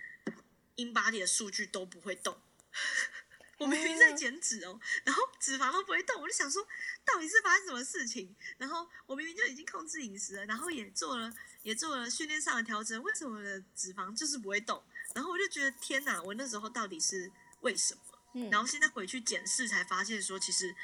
[0.75, 2.39] InBody 的数据都不会动。
[3.59, 6.63] 我明明在减脂哦，然后脂肪都不会动，我就想说，
[7.03, 8.35] 到底是发生什么事情？
[8.59, 14.83] 然后我明明就已经控制饮食了，然后也做了也做了训练上的调整，为什么我的脂肪就是不会动？
[15.15, 18.49] 然后我就觉得天哪，我那时候到底是为什么？
[18.51, 20.75] 然后现在回去检视才发现说，其实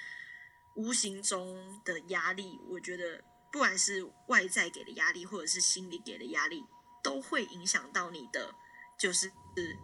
[0.73, 3.23] 无形中的压力，我觉得
[3.53, 6.65] 不管是外在给的压力，或者是心理给的压力，
[7.03, 8.55] 都会影响到你的，
[8.97, 9.31] 就是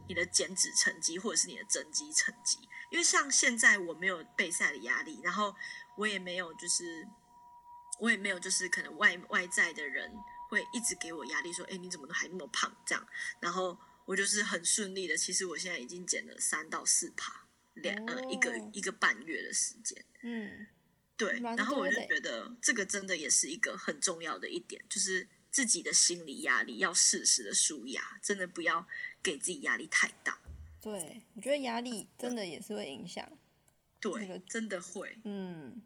[0.07, 2.57] 你的减脂成绩，或者是你的增肌成绩。
[2.89, 5.55] 因为像现在我没有备赛的压力，然后
[5.95, 7.07] 我也没有就是
[7.99, 10.11] 我也没有就是可能外外在的人
[10.49, 13.07] 会一直给我压力，说哎你怎么都还那么胖这样，
[13.39, 20.65] 然后我就是很顺利的，其实我现在已经减了三到四趴，两呃一个一个半月的时间，嗯，
[21.19, 28.87] 对，然后我就觉得这个真的也是一个很重要的一点，就是自己的心理压力要适时的舒压，真的不要
[29.21, 30.39] 给自己压力太大。
[30.81, 33.29] 对，我觉得压力真的也是会影响，
[33.99, 35.81] 对，真的会，嗯，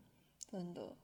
[0.52, 0.96] 真的，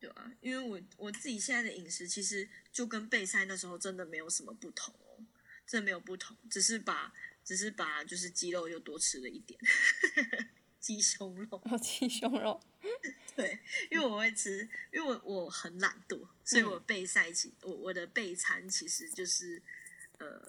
[0.00, 5.22] 对啊，因为我我自己现在的饮食其实就跟备赛那时候真的没有什么不同哦，
[5.64, 7.14] 真的没有不同，只是把
[7.44, 9.60] 只是把就是鸡肉又多吃了一点，
[10.86, 12.60] 鸡胸肉， 鸡胸肉，
[13.34, 13.58] 对，
[13.90, 19.60] 因为我会吃，因为我我很懒惰，所以我备赛其我我的备餐其实就是
[20.18, 20.40] 呃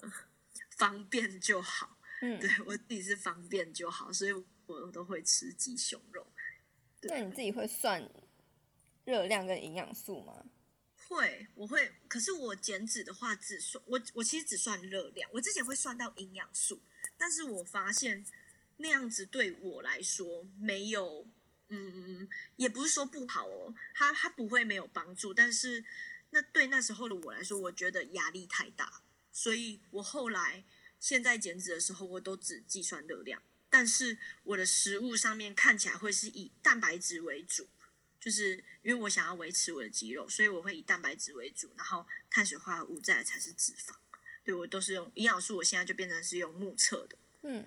[0.76, 1.98] 方便就好。
[2.20, 4.32] 嗯， 对我自己是方便就好，所以
[4.66, 6.24] 我都会吃鸡胸肉。
[7.02, 8.08] 那你自己会算
[9.04, 10.44] 热量跟营养素吗？
[11.08, 16.80] 会，我会，可是我减脂的话只算我我其实只算热量，我之前会算到营养素，
[17.16, 18.24] 但是我发现
[18.78, 21.26] 那样子对我来说没有，
[21.68, 25.84] 嗯，也不是说不好哦，它它不会没有帮助，但是
[26.30, 30.64] 那对那时候的我来说，我觉得压力太大，所以我后来
[30.98, 37.68] 现在减脂的时候，我都只计算热量，但是我的食物上面看起来会是以蛋白质为主。
[38.20, 43.94] 就是因为我想要维持我的肌肉，所以我会以蛋白质为主，然后碳水化合物再才是脂肪。
[44.42, 47.16] 对我都是用营养素，我现在就变成是用目测的。
[47.42, 47.64] 嗯，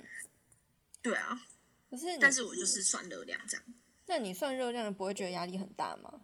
[1.02, 1.48] 对啊。
[1.90, 3.66] 可是，但是我就是算热量这样。
[4.08, 6.22] 那你算热量不会觉得压力很大吗？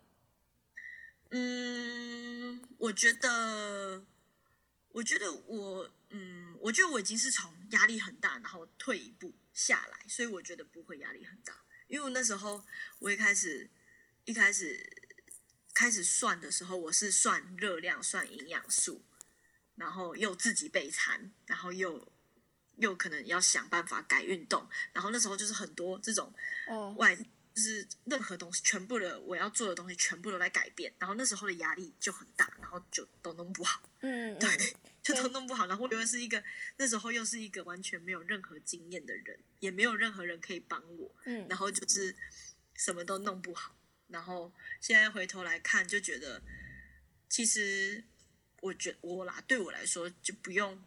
[1.31, 4.05] 嗯，我觉得，
[4.89, 11.53] 我觉得我，嗯，我觉得我已经是从压力很大，然后退一步下来，所以我觉得不会压力很大。
[11.87, 12.63] 因为我那时候
[12.99, 13.69] 我一开始。
[14.27, 14.85] 一开始
[15.73, 19.05] 开始算的时候，我是算热量、算营养素，
[19.75, 22.11] 然后又自己备餐，然后又
[22.77, 26.33] 又可能要想办法改运动，然后那时候就是很多这种
[26.97, 34.49] 外，就是任何东西，全部的我要做的东西，全部都在改变，然后那时候的压力就很大，然后就都弄不好，嗯，对，
[35.01, 36.43] 就都弄不好，然后又是一个
[36.77, 42.15] 那时候又是一个完全没有任何经验的人，也没有任何人可以帮我，嗯，然后就是
[42.75, 43.75] 什么都弄不好。
[44.09, 46.41] 然后现在回头来看，就觉得
[47.27, 48.03] 其实
[48.61, 50.81] 我觉我啦，对我来说就不用，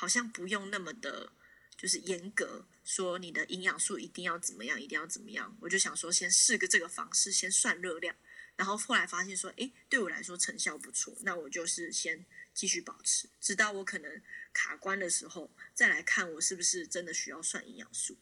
[0.00, 1.30] 好像不用那么的，
[1.76, 5.54] 就是严格说你的营养素一定要怎么样，一定要怎么样。
[5.60, 8.16] 我就想说，先试个这个方式，先算热量。
[8.56, 14.22] 然后后来发现说，诶，对我来说成效不错，那我就是先继续保持，直到我可能
[14.54, 18.16] 卡关的时候，再来看我是不是真的需要算营养素。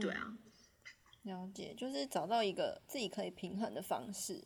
[0.00, 0.36] 对啊。
[1.22, 4.42] 了解，就是找到一个自己可以平衡的方式。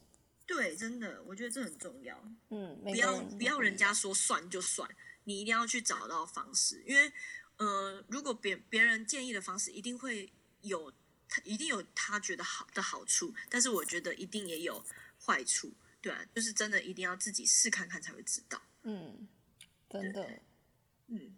[0.46, 2.22] 对，真的，我觉得这很重要。
[2.50, 4.86] 嗯，不要不要人家说算就算，
[5.26, 6.82] 你一定要去找到方式。
[6.86, 7.12] 因为，
[7.58, 10.92] 呃，如果别别人建议的方式，一定会有
[11.28, 14.84] 他一定有他觉得好的好处，但是我觉得一定也有
[15.24, 15.72] 坏处。
[16.00, 18.62] 对啊，就是真的一定要自己试看看才会知道。
[18.82, 19.28] 嗯，
[19.90, 20.40] 真的。
[21.08, 21.36] 嗯，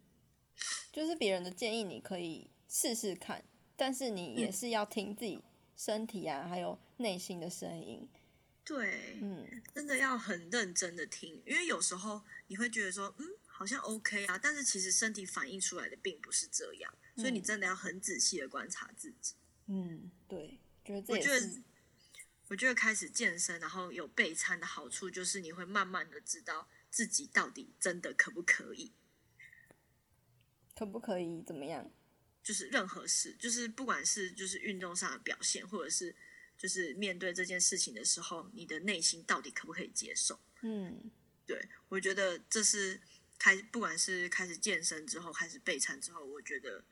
[0.92, 3.44] 就是别人的建议，你可以试试看。
[3.76, 5.40] 但是你也是要听自己
[5.76, 8.08] 身体啊，还有内心的声音。
[8.64, 13.26] 对，嗯，真的要很认真的听，因为有时候你会觉得说，嗯，
[13.58, 19.34] 好像 OK 啊，但是其实身体反映出来的并不是这样，所以你真的要很仔细的观察自己。
[19.66, 21.62] 嗯，对，觉得我觉得，
[22.46, 28.92] 我觉得开始健身，然后有备餐的好处，就是你会慢慢的知道自己到底真的可不可以，
[30.76, 31.90] 可不可以怎么样。
[32.44, 36.14] 就是任何事，就是不管是就是运动上的表现，或者是
[36.56, 40.38] 就是面对这件事情的时候，你的内心到底可不可以接受？
[40.62, 41.10] 嗯，
[41.44, 43.00] 对，我觉得这是
[43.38, 46.84] 开，不管是开始健身之后，开始备餐之后，我觉得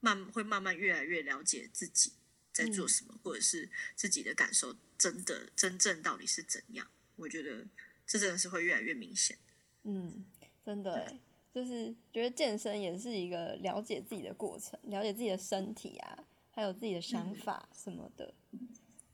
[0.00, 2.12] 慢会慢慢越来越了解自己
[2.52, 6.90] 在做什么，或者是自己的感受真的真正到底是怎样。
[7.16, 7.66] 我觉得
[8.06, 9.38] 这真的是会越来越明显。
[9.84, 10.24] 嗯，
[10.64, 11.18] 真的。
[11.54, 18.32] 就是觉得健身也是一个了解自己的过程，了解自己的身体啊，还有自己的想法什么的。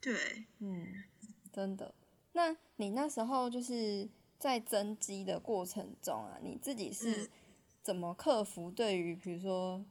[0.01, 1.03] 对，嗯，
[1.53, 1.93] 真的。
[2.35, 4.09] 那你那时候就是
[4.39, 7.29] 在增肌的过程中啊，你自己是
[7.83, 9.85] 怎么克服对于比如说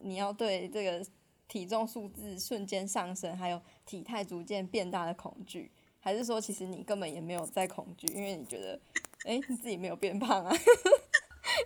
[0.00, 1.06] 你要对这个
[1.48, 5.70] 体重数字瞬间上升，还有体态逐渐变大的恐惧？
[6.00, 8.80] 还是说其实你根本也没有在恐惧，因为你觉得，
[9.24, 10.50] 哎，你自己没有变胖啊？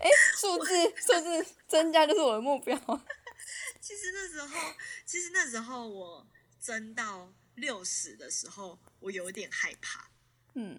[0.00, 2.76] 哎，数字数字增加就是我的目标。
[3.80, 6.26] 其实那时候，其实那时候我
[6.58, 10.10] 增到六十的时候，我有点害怕。
[10.54, 10.78] 嗯，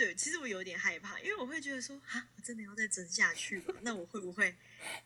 [0.00, 3.74] 对，其实我有点害怕，因为我会觉得说，啊，我真的要再增下去吗？
[3.82, 4.56] 那我会不会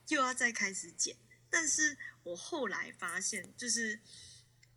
[0.07, 1.17] 又要再开始减？
[1.51, 3.99] 但是我后来发现，就是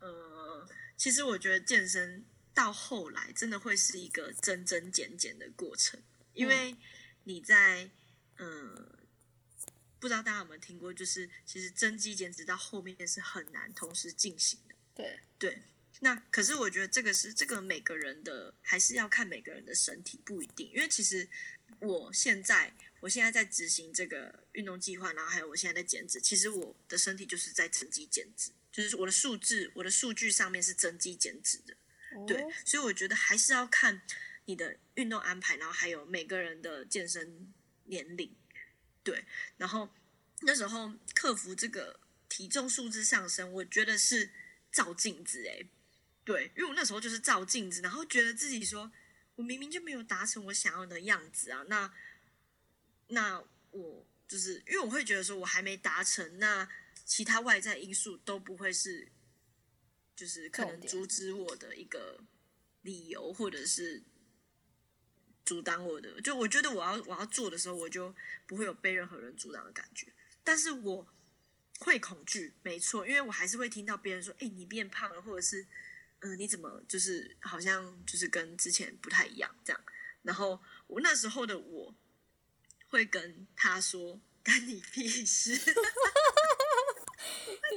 [0.00, 6.02] 呃，其实我觉得健身到后来真的会是一个增增减减的过程，
[6.34, 6.76] 因为
[7.22, 7.88] 你在。
[8.40, 8.88] 嗯，
[9.98, 14.76] 不知道大家有没有听过，就是其实增肌减脂到后面是很难同时进行的。
[14.94, 15.62] 对对，
[16.00, 20.70] 那可是我觉得这个是这个每个人的，还是要看每个人的身体，不一定。
[20.72, 21.28] 因为其实
[21.80, 31.74] 我现在我现在在执行这个运动计划，然后还有我现在在减脂，其实我的身体就是在增肌减脂，就是我的数字、我的数据上面是增肌减脂的。
[32.26, 34.00] 对，所以我觉得还是要看
[34.46, 37.52] 你的运动安排，然后还有每个人的健身。
[37.90, 38.36] 年龄，
[39.02, 39.24] 对，
[39.56, 39.88] 然后
[40.42, 44.30] 那时候克服这个体重数字上升，我觉得是
[44.70, 45.66] 照镜子，哎，
[46.28, 48.92] 对，因为我那时候就是照镜子，然后觉得自己说，
[49.34, 51.90] 我明明就没有达成我想要的样子啊，那
[53.06, 56.68] 那我就是因为我会觉得说我还没达成，那
[57.06, 59.08] 其他外在因素都不会是，
[60.14, 62.22] 就是可能阻止我的一个
[62.82, 64.02] 理由，或者是
[65.46, 66.20] 阻挡我的。
[66.20, 68.14] 就我觉得我要我要做的时候，我就
[68.46, 70.12] 不会有被任何人阻挡的感觉。
[70.44, 71.08] 但是我
[71.78, 75.66] 会恐惧，没错，因为我还是会听到别人说：“哎，你变胖了，或者是。”
[76.20, 79.80] 嗯，你怎么就是好像就是跟之前不太一样这样？
[80.22, 81.94] 然后我那时候的我
[82.88, 85.54] 会跟他说：“干你屁事！
[85.62, 85.68] ”会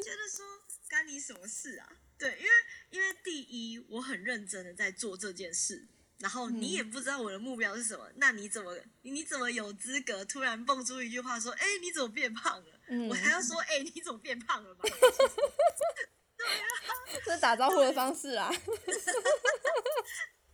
[0.01, 0.45] 觉得说
[0.89, 1.87] ：“干你什么事啊？”
[2.17, 2.49] 对，因为
[2.89, 5.87] 因为第一，我很认真的在做这件事，
[6.19, 12.79] 然后你也不知道我的目标是什么，那你怎么你怎么有资格突然蹦出一句话说：“哎，你怎么变胖了？”
[13.09, 14.83] 我还要说：“哎，你怎么变胖了吧？”
[17.25, 18.49] 这是打招呼的方式啊。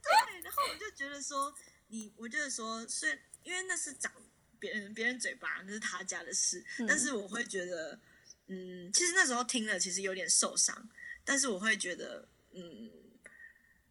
[0.08, 1.54] 对，然后我就觉得说，
[1.88, 4.12] 你，我就是说，虽然因为那是长
[4.58, 8.00] 别人别人嘴巴，那是他家的事，但是我会觉得，
[8.48, 10.90] 嗯，其实那时候听了，其实有点受伤，
[11.26, 12.90] 但是我会觉得，嗯，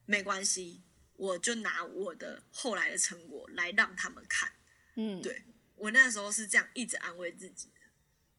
[0.07, 0.83] 没关系，
[1.17, 4.51] 我就拿我的后来的成果来让他们看。
[4.95, 5.45] 嗯，对
[5.75, 7.81] 我那时候是这样一直安慰自己的，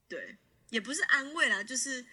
[0.07, 0.37] 对，
[0.71, 2.03] 也不是安慰啦，就是。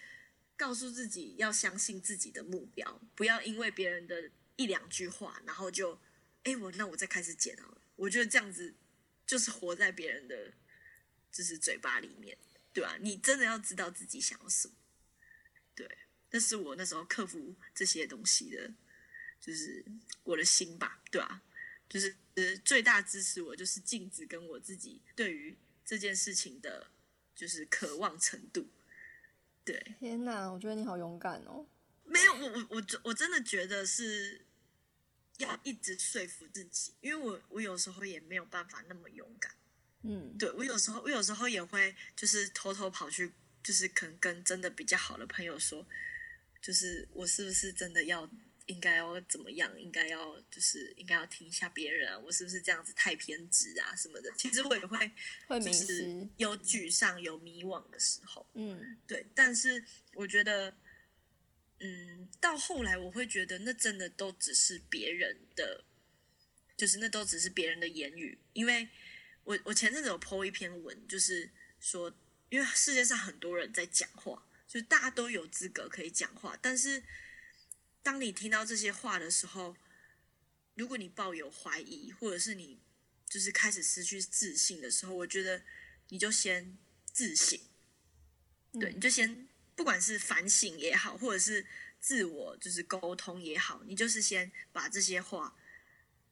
[0.57, 5.99] 告诉自己要相信自己的目标，不要因为别人的一两句话，然后就，
[6.43, 7.81] 哎，我那我再开始减好了。
[7.95, 8.73] 我觉得这样子
[9.25, 10.53] 就是活在别人的
[11.31, 12.37] 就是嘴巴里面，
[12.73, 12.97] 对吧？
[13.01, 14.73] 你真的要知道自己想要什么，
[15.75, 15.97] 对。
[16.31, 18.73] 那是我那时候克服这些东西的，
[19.39, 19.85] 就是
[20.23, 21.41] 我的心吧，对吧？
[21.87, 22.17] 就是，
[22.65, 26.91] 最大支持我就是镜子跟我自己对于这件事情的，
[27.35, 28.67] 就是渴望程度。
[29.65, 31.65] 对，天哪，我觉得你好勇敢哦！
[32.05, 34.45] 没有，我我我我真的觉得是
[35.37, 39.51] 要一直说服自己，因为我我有时候也没有办法那么勇敢。
[40.03, 45.85] 嗯，对我有时候我有时候也会就是偷偷跑去，就是可能跟真的比较好的朋友说，
[46.61, 48.29] 就是我是不是真的要。
[48.67, 49.79] 应该要怎么样？
[49.79, 52.17] 应该要就是应该要听一下别人啊！
[52.17, 53.95] 我是不是这样子太偏执啊？
[53.95, 54.31] 什么的？
[54.37, 55.11] 其实我也会
[55.47, 58.45] 会迷失，有沮丧、有迷惘的时候。
[58.55, 59.23] 嗯，对。
[59.35, 60.75] 但是我觉得，
[61.79, 65.83] 嗯，到后来我会觉得，那真的都只是别人的，
[66.75, 68.39] 就是那都只是别人的言语。
[68.53, 68.89] 因为
[69.43, 72.11] 我我前阵子有 po 一篇文，就是说，
[72.49, 77.03] 因为世界上很多人在讲话，就是大家都有资格可以讲话，但是。
[78.05, 79.75] 当你听到这些话的时候，
[80.75, 82.79] 如果你抱有怀疑，或者是你
[83.27, 85.63] 就是开始失去自信的时候，我觉得
[86.09, 86.77] 你就先
[87.11, 87.59] 自省，
[88.73, 91.65] 对，你就先不管是反省也好，或者是
[91.99, 95.57] 自我就是沟通也好，你就是先把这些话，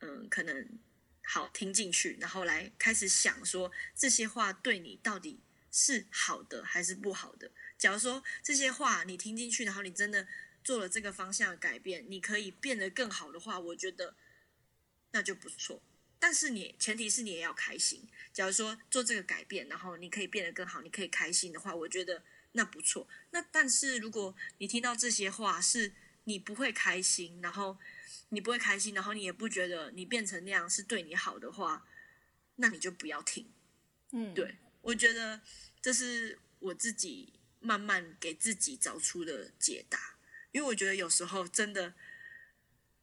[0.02, 0.78] 嗯，可能
[1.24, 5.40] 好听进去，然后来开始想说这些话对你到底
[5.72, 7.50] 是好的还是不好的。
[7.80, 10.28] 假如说这些话你听进去，然后你真的。
[10.64, 14.16] 做了这个方向的改变，你可以变得更好的话，我觉得
[15.12, 15.82] 那就不错。
[16.20, 18.08] 但是你前提是你也要开心。
[18.32, 23.08] 假如说做这个改变，然后你可以变得更好，你可以开心的话，我觉得那不错。
[23.32, 25.92] 那但是如果你听到这些话是
[26.24, 27.78] 你不会开心，然后
[28.30, 31.86] 你不会开心，然后你也不觉得你变成那样是对你好的话，
[32.56, 33.52] 那你就不要听。
[34.12, 35.42] 嗯，对，我觉得
[35.82, 40.13] 这是我自己慢慢给自己找出的解答。
[40.54, 41.94] 因为我觉得有时候真的，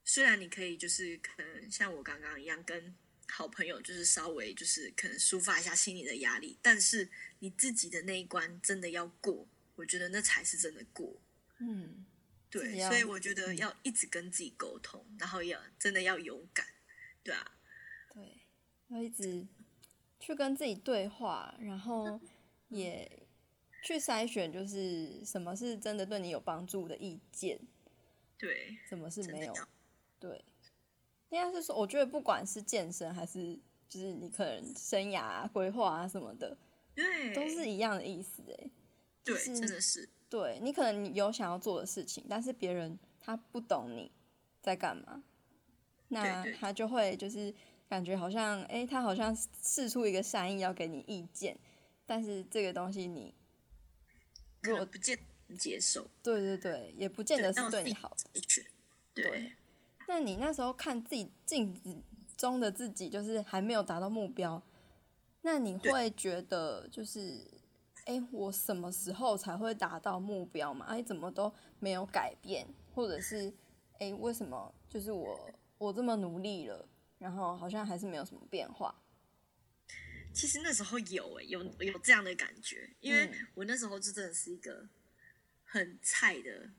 [0.05, 2.95] 虽然你可以就是可能像我刚刚一样跟
[3.29, 11.21] 好朋友就是稍微就是可能抒发一下心里的压力，但是你自己的那一关真的要过，我觉得那才是真的过。
[11.59, 12.07] 嗯，
[12.49, 16.67] 对，所以我觉得要一直跟自己沟通，然后要真的要勇敢，
[17.23, 17.59] 对啊，
[18.15, 18.41] 对，
[18.89, 19.47] 要一直
[20.21, 22.21] 去跟自己对话，然后
[22.69, 23.27] 也。
[23.83, 27.59] 去筛选，就是什么是真的对你有帮助的意见，
[28.39, 29.55] 对，什么是没有，
[30.19, 30.45] 对，
[31.31, 33.59] 应该是说，我觉得不管是健身还是
[33.89, 36.57] 就是你可能生涯规划啊什么的，
[36.95, 38.71] 对，都是一样的意思，哎，
[39.25, 44.11] 对，真的是，对你可能有想要做的事情，但是别人他不懂你
[44.61, 45.23] 在干嘛，
[46.09, 47.55] 那他就会就是
[47.89, 51.59] 感觉好像，哎，他好像试出一个善意要给你意见，
[52.05, 53.35] 但是这个东西你。
[54.63, 55.19] 如果不见
[55.59, 58.41] 接受，对对对，也不见得是对你好的。
[59.15, 59.53] 对，
[60.07, 61.97] 那你那时候看自己镜子
[62.37, 64.63] 中的自己，就是还没有达到目标，
[65.43, 67.45] 那你会觉得就是，
[68.05, 70.87] 哎，我什么时候才会达到目标嘛？
[70.87, 73.53] 哎，怎么都没有改变，或者是，
[73.99, 76.89] 哎，为什么就是我我这么努力了，
[77.19, 78.95] 然后好像还是没有什么变化。
[80.33, 84.89] 其实那时候有诶、有有这样的感觉，因为嗯我那时候就真的是一个
[85.65, 86.71] 很菜的、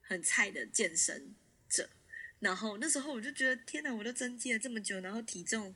[0.00, 1.34] 很菜的健身
[1.68, 1.88] 者。
[2.38, 5.74] 然后那时候我就觉得，天哪，我都增肌了这么久，然后体重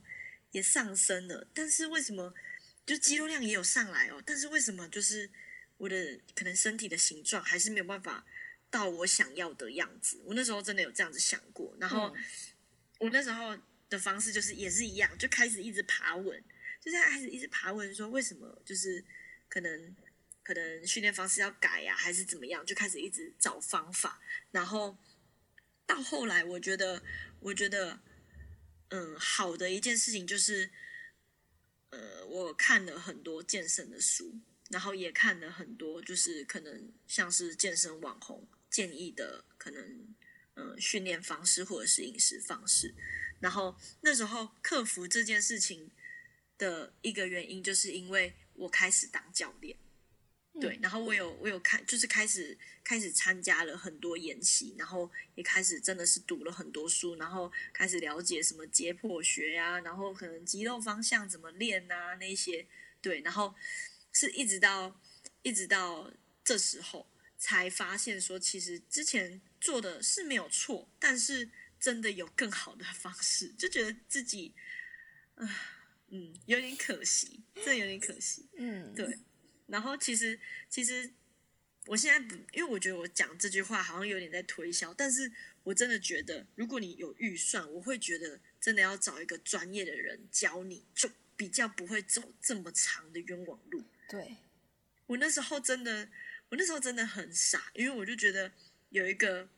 [0.51, 2.33] 也上升了，但是为什么
[2.85, 4.21] 就肌肉量也有上来哦？
[4.25, 5.29] 但是为什么就是
[5.77, 8.25] 我的可能身体的形状还是没有办法
[8.69, 10.21] 到我想要的样子？
[10.25, 12.07] 我那时候真的有这样子想过，然后。
[12.15, 12.23] 嗯
[12.97, 13.53] 我那时候
[13.89, 16.41] 的方式就是也是一样，就开始一直爬文，
[16.85, 19.03] 就是开始一直爬问说为什么就是
[19.49, 19.95] 可能
[20.43, 24.21] 可能训练方式要改呀、还是怎么样，就开始一直找方法，
[24.51, 24.95] 然后
[25.87, 27.01] 到后来，我觉得
[27.39, 27.99] 我觉得
[28.89, 30.69] 嗯好的一件事情就是，
[31.89, 40.15] 呃，我看了很多健身的书，然后也看了很多就是可能像是健身网红建议的可能。
[40.57, 42.95] 嗯，训练方式或者是饮食方式，
[43.41, 45.91] 然后那时候克服这件事情
[46.57, 49.77] 的一个原因，就是因为我开始当教练，
[50.61, 62.65] 对，然后我有我有看，就是开始开始参加了很多研习，然后也开始真的是读了很多书，然后开始了解什么解剖学呀、然后可能肌肉方向怎么练啊那些，
[63.01, 63.53] 对，然后
[64.13, 64.99] 是一直到
[65.41, 66.09] 一直到
[66.43, 67.05] 这时候
[67.37, 71.49] 才发现说，其实之前做的是没有错，但是
[71.79, 74.53] 真的有更好的方式，就觉得自己，
[75.35, 75.45] 啊、
[76.15, 78.45] 嗯，有点可惜，真的有点可惜。
[78.55, 79.19] 嗯，对，
[79.67, 80.39] 然后其实
[80.69, 81.11] 其实
[81.87, 85.31] 我现在不，因为我觉得我讲这句话好像有点在推销，但是
[85.63, 93.83] 我真的觉得，如果你有预算，我会觉得真的要找一个专业的人教你，就比较不会走这么长的冤枉路。
[94.07, 94.37] 对，
[95.07, 96.09] 我那时候真的，
[96.49, 98.51] 我那时候真的很傻，因为我就觉得
[98.89, 99.49] 有一个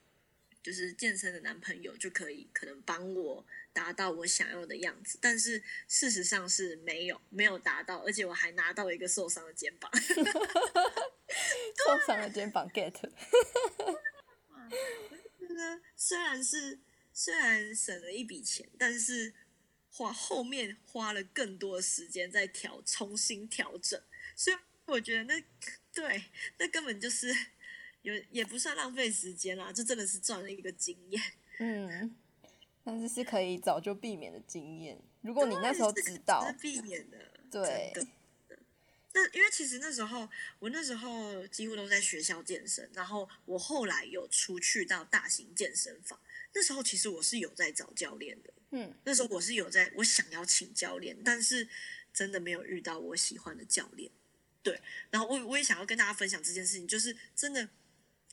[0.67, 9.89] 就是健身的男朋友就可以可能帮我达到我想要的样子，但是事实上是没有没有达到，而且我还拿到一个受伤的肩膀。
[11.85, 12.91] 受伤的肩膀 get，
[15.39, 16.77] 觉得虽然是
[17.13, 19.33] 虽然省了一笔钱，但是
[19.89, 24.01] 花后面花了更多的时间在调重新调整，
[24.35, 25.41] 所以我觉得那
[25.93, 26.25] 对
[26.57, 27.33] 那根本就是
[28.07, 31.21] 有也不算浪费时间啦，就真的是赚了一个经验。
[31.59, 32.15] 嗯，
[32.83, 34.97] 但是是可以早就避免的经验。
[35.21, 37.17] 如果你那时候知道是，避免的，
[37.51, 37.93] 对。
[39.13, 40.29] 那因为其实那时候
[40.59, 46.19] 我那时候几乎都在学校健身，然后我后来有出去到大型健身房。
[46.53, 51.67] 那时候其实我是有在找教练的，嗯，那时候我是有在，我想要请教练，但是
[52.13, 54.11] 真的没有遇到我喜欢的教练。
[54.61, 54.79] 对，
[55.09, 57.67] 然后我我也想要跟大家分享这件事情，就是真的，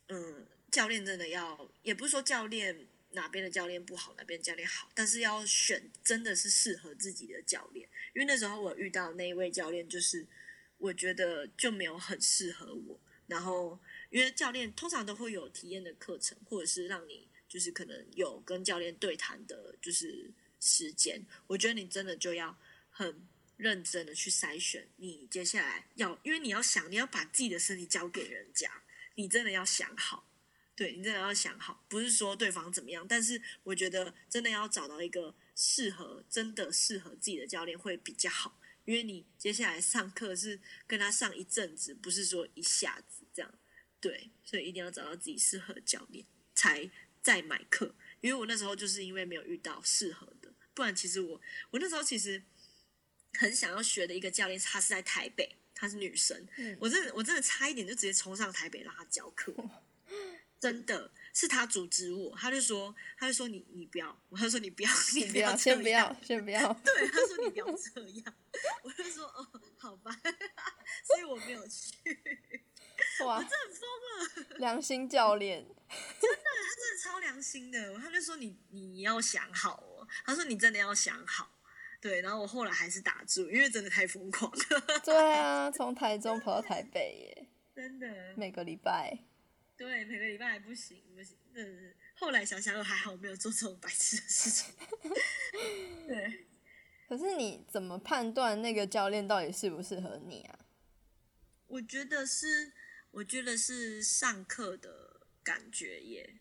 [0.09, 7.89] 嗯，教练真的要，也不是说教练哪边的教练不好，哪边教练好，但是要选真的是适合自己的教练。
[8.15, 10.27] 因为那时候我遇到那一位教练，就是
[10.79, 13.01] 我觉得就没有很适合我。
[13.27, 13.81] 然后，
[14.11, 20.31] 因为教练通常都会有体验的课程，或者是让你就是可能有跟教练对谈的，就是
[20.61, 21.25] 时间。
[21.47, 22.55] 我觉得你真的就要
[22.91, 23.27] 很
[23.57, 28.71] 认真的去筛选你接下来要，因为你要想，你要把自己的身体交给人家，
[29.15, 30.29] 你真的要想好。
[30.77, 43.55] 对你真的要想好，不是说对方怎么样，但是我觉得真的要找到一个适合、真的适合自己的教练会比较好，因为你接下来上课是跟他上一阵子，不是说一下子这样。
[44.01, 46.91] 对，所以一定要找到自己适合的教练，才
[47.23, 47.95] 再买课。
[48.21, 51.41] 因为我那时候就是因为没有遇到适合的，不然其实我
[51.71, 52.43] 我那时候其实
[53.35, 55.55] 很想要学的一个教练，他是在台北，
[55.85, 56.77] 她是女生，嗯。
[56.81, 59.55] 我真的我真的差一点就直接冲上台北让她教课，
[60.59, 66.73] 真的是她阻止我，她就说她就说你你不要，我就说你不要，你不要，先不要，先不要。
[66.85, 68.35] 对，他说你不要这样，
[68.83, 70.11] 我就说哦，好吧，
[71.05, 71.93] 所以我没有去，
[73.27, 75.67] 哇，很疯了，良心教练，
[76.21, 81.54] 真的，他真的超良心的，他就说你你要想好哦，他说你真的要想好，
[82.05, 89.19] 对，然后我后来还是打住，因为真的太疯狂了， 对啊，从台中跑到台北耶， 真的，每个礼拜。
[89.75, 94.75] 对，每个礼拜还不行不行，真的是，后来想想又还好我没有做这种白痴的事情，
[96.07, 96.45] 对。
[97.09, 100.59] 可是你怎么判断那个教练到底适不适合你啊？
[101.69, 102.75] 我觉得是，
[103.13, 106.35] 我觉得是上课的感觉耶。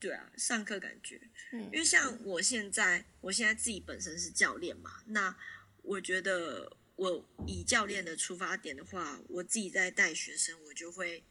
[0.00, 1.20] 对啊，上课感觉，
[1.52, 5.34] 嗯因为像我现在，我现在自己本身是教练嘛，那
[5.82, 11.24] 我觉得我以教练的出发点的话，我自己在带学生，我就会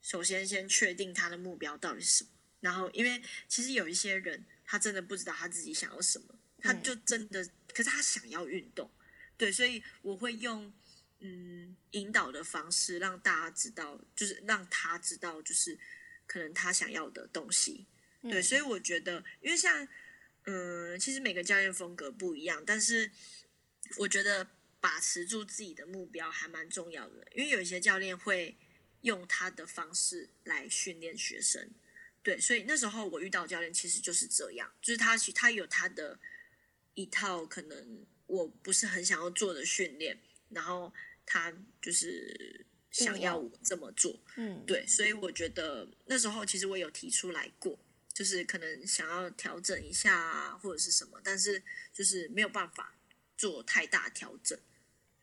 [0.00, 2.30] 首先先确定他的目标到底是什么，
[2.60, 8.90] 然后因为其实有一些人他真的不知道他自己想要什么，他就真的，可是他想要运动，
[9.36, 10.72] 对，所以我会用
[11.20, 15.78] 嗯引导的方式让大家知道，就是让他知道，就是
[16.30, 17.88] 可能他想要的东西，
[18.22, 19.88] 对，所以我觉得，因为像
[20.44, 23.10] 嗯，其实每个教练风格不一样，但是
[23.96, 24.48] 我觉得
[24.80, 28.56] 把持住自己的目标还蛮重要的，因为有一些教练会
[29.00, 31.68] 用他的方式来训练学生。
[32.22, 36.20] 对，所以那时候我遇到教练其实就是这样，就是他他有他的
[36.94, 40.16] 一套可能我不是很想要做的训练，
[40.50, 40.94] 然后
[41.26, 41.52] 他
[41.82, 47.78] 就是想要我这么做，嗯，对，所以我觉得那时候其实我有提出来过，
[48.12, 51.62] 就是可能想要调整一下啊，或者是什么，但是
[51.92, 52.94] 就是没有办法
[53.36, 54.58] 做太大调整，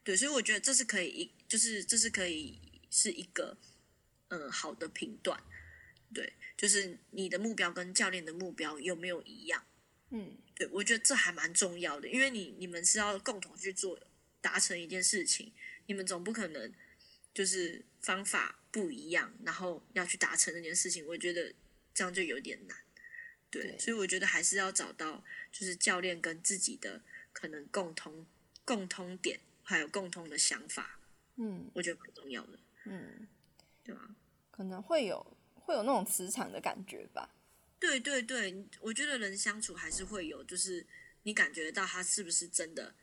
[0.04, 2.60] 对，所以我觉得这是可以一，就是这是可以
[2.90, 3.58] 是一个
[4.30, 5.42] 嗯好的评断，
[6.14, 6.34] 对。
[6.58, 9.64] 就是你的目标跟教练的目标有没有一样？
[10.10, 14.00] 嗯，对，我觉得这还蛮重要的，因为你你们是要共同去做
[14.42, 15.54] 达成一件事情，
[15.86, 16.74] 你们总不可能
[17.38, 21.54] 就是方法不一样，然后要去达成那件事情，我觉得
[21.94, 22.76] 这样就有点难。
[23.52, 27.00] 对，所以我觉得还是要找到就是教练跟自己的
[27.32, 28.26] 可能共同
[28.66, 31.00] 共通点，还有共同的想法。
[31.36, 32.58] 嗯，我觉得蛮重要的。
[32.86, 33.28] 嗯，
[33.84, 34.16] 对吧？
[34.50, 35.38] 可能会有。
[35.54, 37.30] 会有那种磁场的感觉吧？
[37.78, 40.88] 对对对，我觉得人相处还是会有，就是
[41.24, 42.96] 你感觉到他是不是真的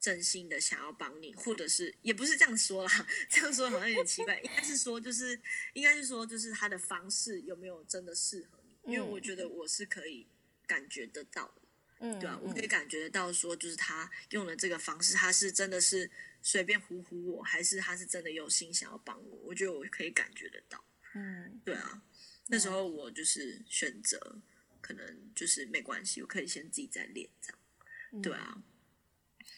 [0.00, 5.38] 真心的想要帮你，或者是也不是这样说啦， 这样说好像有点奇怪， 应该是说就是
[5.74, 8.94] 应该是说就是他的方式有没有真的适合你？
[8.94, 10.26] 因为我觉得我是可以
[10.66, 11.62] 感觉得到的，
[11.98, 19.36] 嗯，对啊，我可以感觉得到说就是他用了这个方式，他是真的是随便唬唬我，还是他是真的有心想要帮我？
[19.44, 20.82] 我觉得我可以感觉得到，
[21.14, 22.02] 嗯，对啊。
[22.46, 24.40] 那时候我就是选择，
[24.80, 28.62] 可能就是没关系，我可以先自己再练这样，对啊。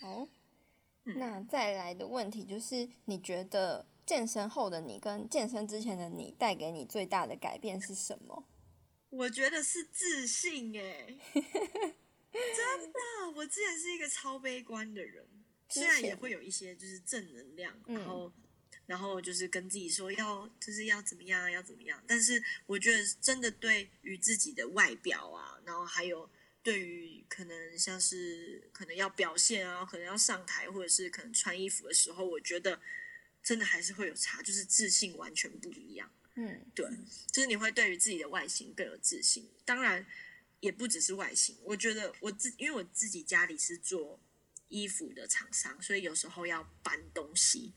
[0.01, 0.29] 好，
[1.05, 8.45] 那再来的问题就是，你觉得健身后的你跟健身之前的你带给你最大的改变是什么？
[9.11, 15.27] 我觉得是自信哎， 真的，我之前是一个超悲观的人，
[15.69, 18.33] 虽然也会有一些就是正能量，然后。
[18.85, 26.29] 然后就是跟自己说要就是要怎么样要怎么样，但是我觉得真的对于自己的外表啊，然后还有
[26.63, 32.81] 对于可能像是可能要表现啊，可能要上台或者是可能穿衣服的时候，我觉得
[33.43, 36.11] 真的还是会有差，就是自信完全不一样。
[36.35, 36.87] 嗯，对，
[37.31, 39.51] 就是你会对于自己的外形更有自信。
[39.65, 40.07] 当然
[40.61, 44.21] 也不只是外形，我觉得我自因为我自己家里是做
[44.69, 47.73] 衣服的厂商，所以有时候要搬东西。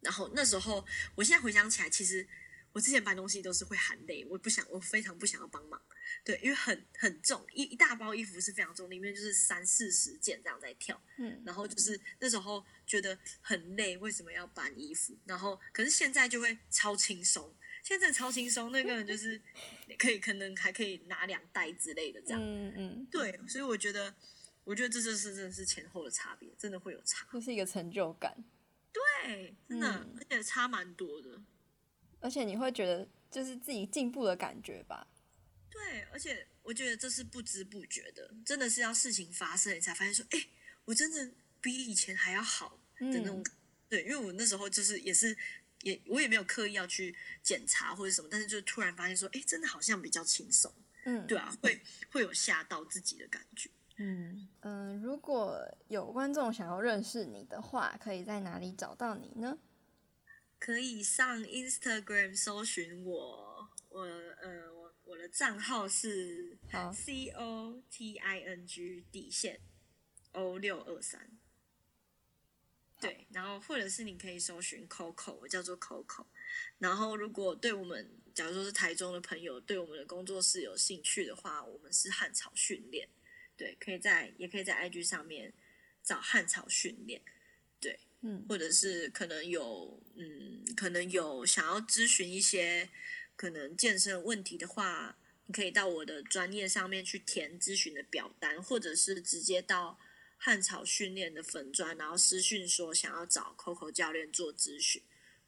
[0.00, 2.26] 然后那时候，我现在回想起来，其实
[2.74, 5.80] 我之前搬东西都是会喊累，我不想，我非常不想要帮忙，
[6.24, 15.16] 对，因为很很重，一一大包衣服是非常重，里面就是三四十件这样在跳，嗯，然后就是那时候觉得很累，为什么要搬衣服？
[15.24, 17.54] 然后可是现在就会超轻松，
[17.84, 19.40] 现在超轻松，那个人就是
[19.96, 24.12] 可以，可能还可以拿两袋之类的这样，嗯嗯，对，所以我觉得，
[24.64, 28.36] 我觉得这就是真的是前后的差别，真的会有差，就是一个成就感。
[28.92, 31.40] 对，真的，而且差蛮多的，
[32.24, 35.06] 而且你会觉得就是自己进步的感觉吧？
[35.68, 40.38] 对，而且我觉得这是不知不觉的，真的是要事情发生你才发现说，哎，
[40.86, 43.44] 我真的比以前还要好的那种。
[43.90, 45.36] 对，因为我那时候就是也是
[45.82, 50.72] 也我也没有刻意要去检查或者什么，但是就突然发现说，哎，真的好像比较轻松。
[51.04, 51.78] 嗯，对啊，会
[52.10, 53.68] 会有吓到自己的感觉。
[53.96, 59.58] 嗯嗯，如果有观众想要认识你的话，可以在哪里找到你呢？
[60.64, 66.56] 可以上 Instagram 搜寻我，我呃我我的账号是
[66.90, 69.60] C O T I N G 底线
[70.32, 71.38] O 六二三，
[72.98, 76.24] 对，然后或者是你可以搜寻 Coco，我叫做 Coco，
[76.78, 83.06] 然后如果对我们假如说是台中的朋友，对我们的工作室有兴趣的话，我们是汉草训练。
[83.54, 85.52] 对，可以在也可以在 IG 上面
[86.02, 87.33] 找汉草训练，对，
[88.26, 92.88] 嗯，或者是可能有，嗯，可能有想要咨询一些
[93.36, 99.98] 可能健身问题的话，你可以到我的专业上面去填咨询的表单，或者是直接到
[100.38, 105.02] 汉草训练的粉砖，然后私讯说想要找 Coco 教练做咨询，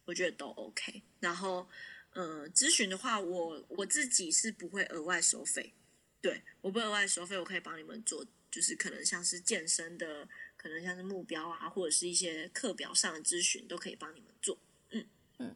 [0.04, 1.02] 我觉得都 OK。
[1.20, 1.66] 然后，
[2.14, 5.72] 嗯，咨询的话，我我自己是不会额外收费。
[6.20, 10.28] 对，我不额外收费，我可以帮你们做，就是可能像是健身的，
[10.66, 14.58] 可能像是目标啊，或者是一些课表上的咨询，都可以帮你们做。
[14.90, 15.06] 嗯
[15.38, 15.54] 嗯，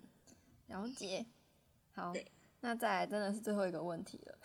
[0.69, 1.27] 了解。
[1.91, 2.15] 好，
[2.61, 4.39] 那再来真的是最后一个问题了。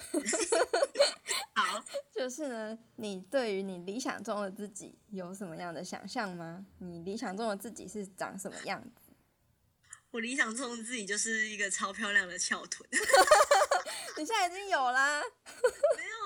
[1.53, 6.65] 好，就是呢，你对于你理想中的自己有什么样的想象吗？
[6.79, 9.13] 你理想中的自己是长什么样子？
[10.09, 12.89] 我理想中的自己就是一个超漂亮的翘臀。
[14.17, 15.21] 你现在已经有啦。
[15.21, 15.27] 没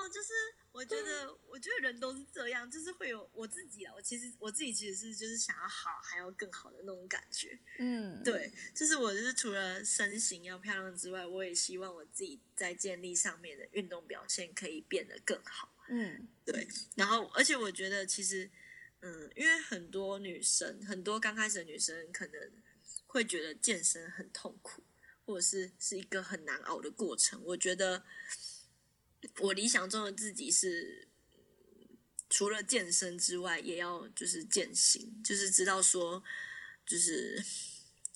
[0.00, 0.32] 有，就是
[0.80, 3.92] 我觉得，我觉得人都是这样，就是会有我自己啊。
[3.94, 7.58] 我其实我自己其实是就是想要好，还要更好的那种感觉。
[7.78, 15.70] 嗯，对，就是我就是除了身形要漂亮之外，我也希望我自己在建立上面的运动表现可以变得更好。
[15.90, 16.66] 嗯，对。
[16.96, 18.50] 然后，而且我觉得其实，
[19.00, 22.50] 嗯，因为很多女生，很多刚开始的女生可能
[23.06, 24.82] 会觉得健身很痛苦，
[25.26, 27.38] 或者是是一个很难熬的过程。
[27.44, 28.02] 我觉得
[29.40, 31.08] 我理想中的自己是，
[32.28, 36.22] 除了健身之外，也要就是践行，就是知道说，
[36.86, 37.42] 就是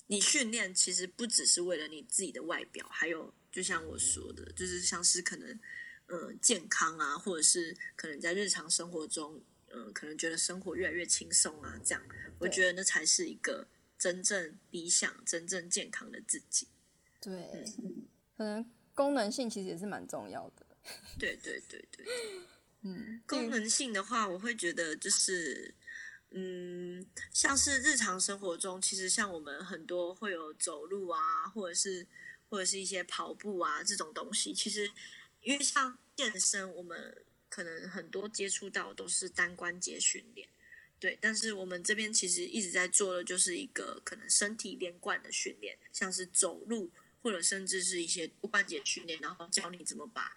[0.07, 5.59] 你训练其实不只是为了你自己的外表，还有就像我说的，就是像是可能，
[6.07, 12.01] 嗯，健康啊，或者是可能在日常生活中，嗯，可能觉得生活越来越轻松啊，这样，
[12.39, 16.67] 我觉得那才是一个真正理想、真正健康的自己。
[17.21, 17.65] 对，
[18.37, 20.64] 可能功能性其实也是蛮重要的。
[21.17, 22.05] 对对对对，
[22.83, 25.73] 嗯，功能性的话，我会觉得就是，
[26.31, 32.05] 嗯，像是日常生活中，其实像我们很多会有走路啊，或者是
[32.49, 34.91] 或者是一些跑步啊这种东西，其实
[35.41, 40.47] 因为像健身，我们可能很多接触到都是单关节训练，
[40.99, 46.91] 对，但是我们这边其实一直在做的就是一个可能身体连贯的训练，像是走路，
[47.23, 50.35] 或者甚至是一些多关节训练，然后教你怎么把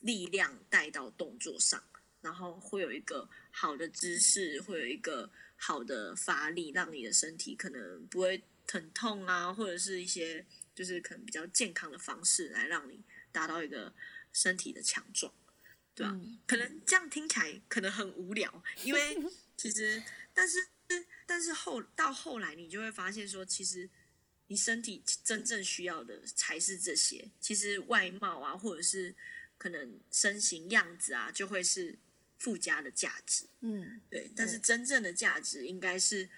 [0.00, 1.82] 力量带到动作上，
[2.20, 10.44] 然后会有一个好的姿势，会有一个好的发力，让你的身体可能不会疼痛啊，或者是一些
[10.74, 13.00] 就是可能比较健康的方式来让你
[13.32, 13.92] 达到一个
[14.32, 15.32] 身体的强壮，
[15.94, 19.18] 对吧、嗯可能这样听起来可能很无聊，因为
[19.56, 20.58] 其实但是
[21.26, 23.88] 但是后到后来你就会发现说，其实
[24.46, 29.14] 你身体真正需要的才是这些，其实外貌啊，或者是
[29.58, 31.98] 可能身形样子啊，就会是
[32.38, 33.44] 附加的价值。
[33.60, 36.30] 嗯，对，但是真正的价值应该是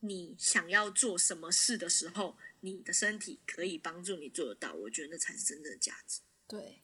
[0.00, 4.72] 你想要做什么事的时候，你的身体可以帮助你做得到。
[4.72, 6.20] 我觉得那才是真正的价值。
[6.46, 6.80] 对，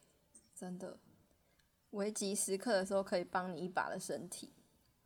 [0.57, 0.99] 真的，
[1.91, 4.51] 危急时刻的时候可以帮你一把的身体。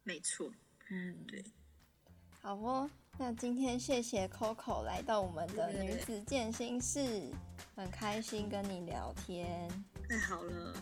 [0.02, 0.52] 没错，
[0.88, 1.44] 嗯，对。
[2.40, 7.30] 好哦，那今天谢谢 Coco 来到我们的女子健心室，
[7.74, 9.68] 很开心跟你聊天。
[10.08, 10.74] 太好了。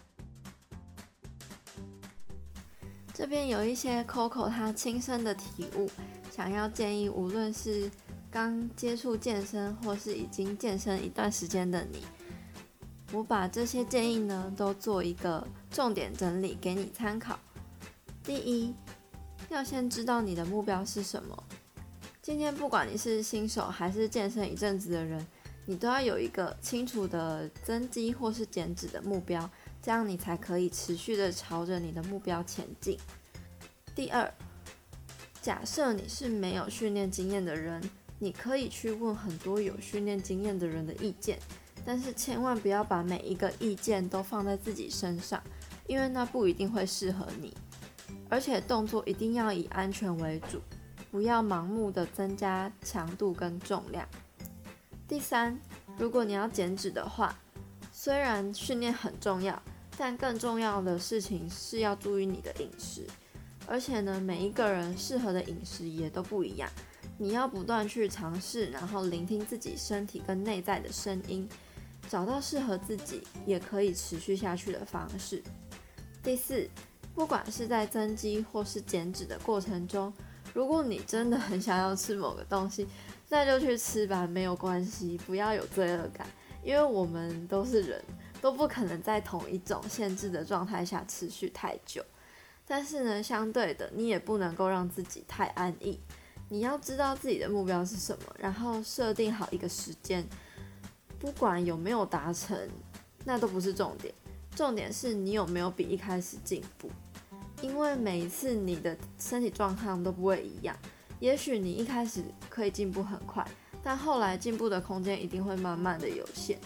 [3.14, 5.90] 这边有一些 Coco 他亲身的体悟，
[6.30, 7.90] 想要建议，无论是
[8.30, 12.02] 刚接触健身或是已经健身一段时间的你，
[13.12, 17.38] 我把这些建议呢都做一个重点整理给你参考。
[18.24, 18.74] 第一，
[19.50, 21.44] 要先知道你的目标是什么。
[22.22, 25.24] 今天不管你是新手还是健身一阵子的人，
[25.64, 29.48] 你都要有一个清楚的增肌或是减脂的目标，
[29.80, 32.98] 这样你才可以持续的朝着你的目标前进。
[33.94, 34.32] 第二，
[35.40, 37.82] 假设你是没有训练经验的人，
[38.18, 41.38] 你可以去问很多有训练经验的人的意见，
[41.84, 45.42] 但是千万不要把每一个意见都放在自己身上，
[45.86, 47.56] 因为那不一定会适合你。
[48.28, 50.60] 而且动作一定要以安全为主，
[51.10, 54.08] 不要盲目的增加强度跟重量。
[55.12, 55.54] 第三，
[55.98, 57.38] 如果你要减脂的话，
[57.92, 59.62] 虽然训练很重要，
[59.98, 63.06] 但更重要的事情是要注意你的饮食。
[63.66, 66.66] 而且呢，每一个人适合的饮食也都不一样，
[67.18, 71.46] 你要不断去尝试，然后聆听自己身体跟内在的声音，
[72.08, 75.42] 找到适合自己也可以持续下去的方式。
[76.22, 76.66] 第四，
[77.14, 80.10] 不管是在增肌或是减脂的过程中，
[80.54, 82.88] 如果你真的很想要吃某个东西，
[83.32, 86.26] 那就去吃吧，没有关系，不要有罪恶感，
[86.62, 88.04] 因为我们都是人，
[88.42, 92.04] 都不可能在同一种限制的状态下持续太久。
[92.66, 95.98] 但是呢，相对的，你也不能够让自己太安逸。
[96.50, 100.22] 你要知道自己的目标是什么，然后设定好一个时间，
[101.18, 102.68] 不管有没有达成，
[103.24, 104.12] 那都不是重点。
[104.54, 106.90] 重点是你有没有比一开始进步，
[107.62, 110.76] 因为每一次你的身体状况都不会一样。
[111.22, 113.46] 也许你一开始可以进步很快，
[113.80, 116.58] 但后来进步的空间一定会慢慢的有限。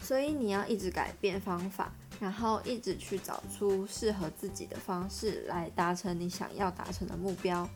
[0.00, 7.68] 所以你要一直改变方法，然后一直去找出适合自己的方式来达成你想要达成的目标。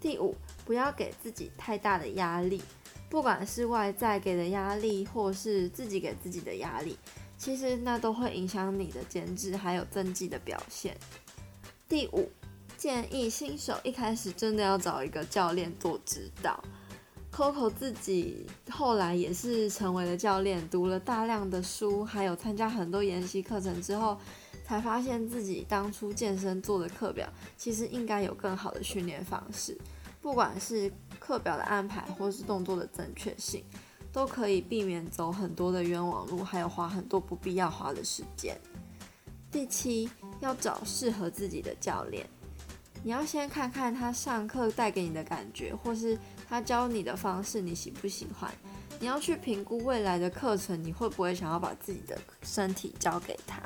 [0.00, 2.62] 第五，不要给自己太大的压力。
[3.10, 6.96] 不管是外在给的压力，或是自己给自己的压力，
[7.36, 10.96] 其实那都会影响你的减脂还有增肌的表现。
[11.88, 12.30] 第五，
[12.78, 16.62] 建议新手一开始真的要找一个教练做指导。
[17.32, 24.16] Coco 自己后来也是成为了教练，读了大量的书，还有参加很多研习课程之后，
[24.64, 29.76] 才发现自己当初健身做的课表其实应该有更好的训练方式，
[30.22, 33.64] 不管是课表的安排或是动作的正确性，
[34.12, 38.56] 都可以避免走很多的冤枉路，还有花很多不必要花的时间。
[39.50, 40.08] 第七，
[40.40, 42.24] 要找适合自己的教练。
[43.02, 46.18] 你要先看看他上课带给你的感觉，或是
[46.48, 48.52] 他教你的方式，你喜不喜欢？
[49.00, 53.62] 你要去评估未来的课程，你会不会想要把自己的身体交给他？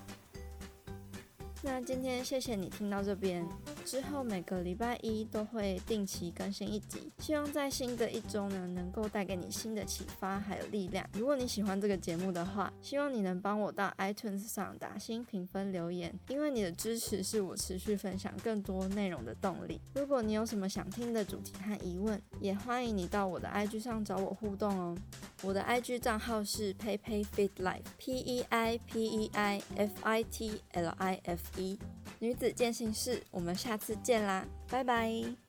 [1.64, 3.48] 那今天谢谢你听到这边，
[3.84, 11.08] 之后每个礼拜一都会定期更新一集，希望在新的一周呢，能够带给你新的启发还有力量。
[11.12, 19.80] 如果你喜欢这个节目的话，希望你能帮我到 iTunes 上打新评分留言，因为你的支持是我持续分享更多内容的动力。
[19.94, 24.98] 如果你有什么想听的主题和疑问，也欢迎你到我的 IG 上找我互动哦。
[25.44, 31.78] 我的 IG 账号是 PeiPeiFitLife，P E I P E I F I T L I F 一
[32.18, 35.41] 女子健心室，我们下次见啦，拜拜。